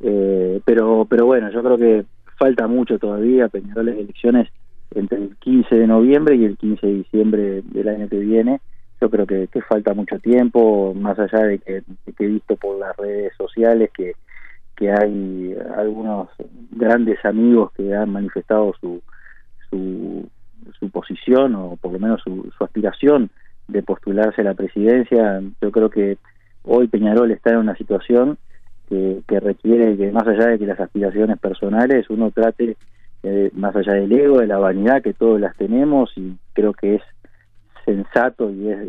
Eh, 0.02 0.62
pero, 0.64 1.06
pero 1.10 1.26
bueno, 1.26 1.52
yo 1.52 1.62
creo 1.62 1.78
que 1.78 2.06
falta 2.38 2.68
mucho 2.68 2.98
todavía, 2.98 3.50
Peñarol 3.50 3.88
las 3.88 3.98
elecciones 3.98 4.48
entre 4.96 5.18
el 5.18 5.36
15 5.36 5.76
de 5.76 5.88
noviembre 5.88 6.36
y 6.38 6.46
el 6.46 6.58
15 6.58 6.88
de 6.88 6.94
diciembre 6.94 7.62
del 7.66 7.90
año 7.90 8.08
que 8.08 8.20
viene. 8.20 8.62
Yo 9.02 9.10
creo 9.10 9.26
que, 9.26 9.48
que 9.48 9.62
falta 9.62 9.94
mucho 9.94 10.20
tiempo, 10.20 10.94
más 10.94 11.18
allá 11.20 11.46
de 11.46 11.60
que, 11.60 11.84
he 12.20 12.28
visto 12.28 12.56
por 12.58 12.78
las 12.78 12.96
redes 12.98 13.34
sociales 13.38 13.90
que, 13.94 14.14
que 14.76 14.92
hay 14.92 15.56
algunos 15.78 16.30
grandes 16.72 17.24
amigos 17.24 17.72
que 17.74 17.96
han 17.96 18.10
manifestado 18.12 18.74
su, 18.80 19.02
su, 19.70 20.30
su 20.78 20.90
posición 20.90 21.56
o 21.56 21.78
por 21.78 21.94
lo 21.94 22.00
menos 22.00 22.22
su, 22.22 22.52
su 22.58 22.64
aspiración 22.64 23.30
de 23.70 23.84
postularse 23.84 24.42
a 24.42 24.46
la 24.46 24.54
presidencia. 24.54 25.42
Yo 25.62 25.72
creo 25.72 25.90
que 25.90 26.18
hoy 26.64 26.88
Peñarol 26.88 27.32
está 27.32 27.52
en 27.52 27.58
una 27.58 27.76
situación 27.76 28.38
que, 28.90 29.22
que 29.28 29.40
requiere 29.40 29.96
que 29.96 30.12
más 30.12 30.28
allá 30.28 30.48
de 30.48 30.60
que 30.60 30.66
las 30.66 30.80
aspiraciones 30.80 31.38
personales 31.40 32.10
uno 32.10 32.32
trate 32.32 32.76
eh, 33.24 33.52
más 33.54 33.76
allá 33.76 33.94
del 33.94 34.12
ego, 34.12 34.40
de 34.40 34.48
la 34.48 34.58
vanidad 34.58 35.02
que 35.02 35.14
todos 35.14 35.40
las 35.40 35.56
tenemos 35.56 36.12
y 36.18 36.36
creo 36.54 36.74
que 36.74 36.96
es 36.96 37.02
sensato 37.90 38.52
y 38.52 38.70
es, 38.70 38.80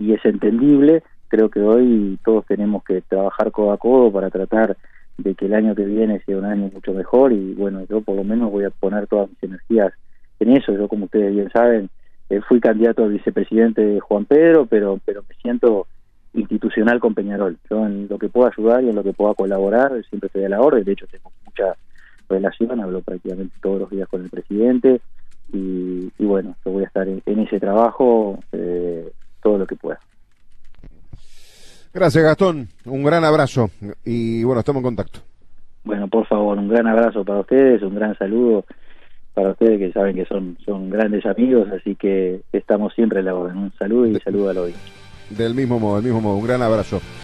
y, 0.00 0.12
es 0.12 0.24
entendible, 0.24 1.02
creo 1.28 1.50
que 1.50 1.60
hoy 1.60 2.18
todos 2.24 2.46
tenemos 2.46 2.82
que 2.84 3.02
trabajar 3.02 3.50
codo 3.50 3.72
a 3.72 3.78
codo 3.78 4.10
para 4.10 4.30
tratar 4.30 4.76
de 5.18 5.34
que 5.34 5.46
el 5.46 5.54
año 5.54 5.74
que 5.74 5.84
viene 5.84 6.20
sea 6.20 6.38
un 6.38 6.44
año 6.44 6.70
mucho 6.72 6.92
mejor 6.92 7.32
y 7.32 7.54
bueno, 7.54 7.84
yo 7.88 8.00
por 8.00 8.16
lo 8.16 8.24
menos 8.24 8.50
voy 8.50 8.64
a 8.64 8.70
poner 8.70 9.06
todas 9.06 9.28
mis 9.28 9.42
energías 9.42 9.92
en 10.40 10.56
eso, 10.56 10.72
yo 10.72 10.88
como 10.88 11.06
ustedes 11.06 11.34
bien 11.34 11.50
saben, 11.50 11.90
eh, 12.30 12.40
fui 12.48 12.60
candidato 12.60 13.04
a 13.04 13.08
vicepresidente 13.08 13.82
de 13.82 14.00
Juan 14.00 14.24
Pedro, 14.24 14.66
pero 14.66 15.00
pero 15.04 15.22
me 15.28 15.34
siento 15.42 15.86
institucional 16.34 17.00
con 17.00 17.14
Peñarol. 17.14 17.56
Yo 17.68 17.86
en 17.86 18.06
lo 18.08 18.18
que 18.18 18.28
pueda 18.28 18.50
ayudar 18.50 18.84
y 18.84 18.90
en 18.90 18.94
lo 18.94 19.02
que 19.02 19.12
pueda 19.12 19.34
colaborar 19.34 19.90
siempre 20.08 20.28
estoy 20.28 20.44
a 20.44 20.48
la 20.48 20.60
orden, 20.60 20.84
de 20.84 20.92
hecho 20.92 21.06
tengo 21.10 21.32
mucha 21.44 21.74
relación, 22.28 22.80
hablo 22.80 23.00
prácticamente 23.02 23.56
todos 23.60 23.80
los 23.80 23.90
días 23.90 24.08
con 24.08 24.22
el 24.22 24.30
presidente 24.30 25.00
y, 25.52 26.10
bueno, 26.18 26.54
yo 26.64 26.72
voy 26.72 26.84
a 26.84 26.86
estar 26.86 27.08
en, 27.08 27.22
ese 27.40 27.58
trabajo 27.58 28.38
eh, 28.52 29.10
todo 29.42 29.58
lo 29.58 29.66
que 29.66 29.76
pueda. 29.76 29.98
Gracias 31.94 32.22
Gastón, 32.22 32.68
un 32.84 33.02
gran 33.02 33.24
abrazo 33.24 33.70
y 34.04 34.44
bueno, 34.44 34.60
estamos 34.60 34.80
en 34.80 34.84
contacto. 34.84 35.20
Bueno, 35.84 36.06
por 36.06 36.26
favor, 36.26 36.58
un 36.58 36.68
gran 36.68 36.86
abrazo 36.86 37.24
para 37.24 37.40
ustedes, 37.40 37.82
un 37.82 37.94
gran 37.94 38.16
saludo 38.18 38.64
para 39.38 39.52
ustedes 39.52 39.78
que 39.78 39.92
saben 39.92 40.16
que 40.16 40.24
son, 40.26 40.58
son 40.66 40.90
grandes 40.90 41.24
amigos, 41.24 41.68
así 41.72 41.94
que 41.94 42.40
estamos 42.52 42.92
siempre 42.94 43.20
a 43.20 43.22
la 43.22 43.34
orden. 43.34 43.56
Un 43.56 43.72
saludo 43.78 44.06
y 44.06 44.20
saludo 44.20 44.50
a 44.50 44.52
los 44.52 44.72
Del 45.30 45.54
mismo 45.54 45.78
modo, 45.78 45.96
del 45.96 46.06
mismo 46.06 46.20
modo, 46.20 46.36
un 46.36 46.46
gran 46.46 46.60
abrazo. 46.60 47.00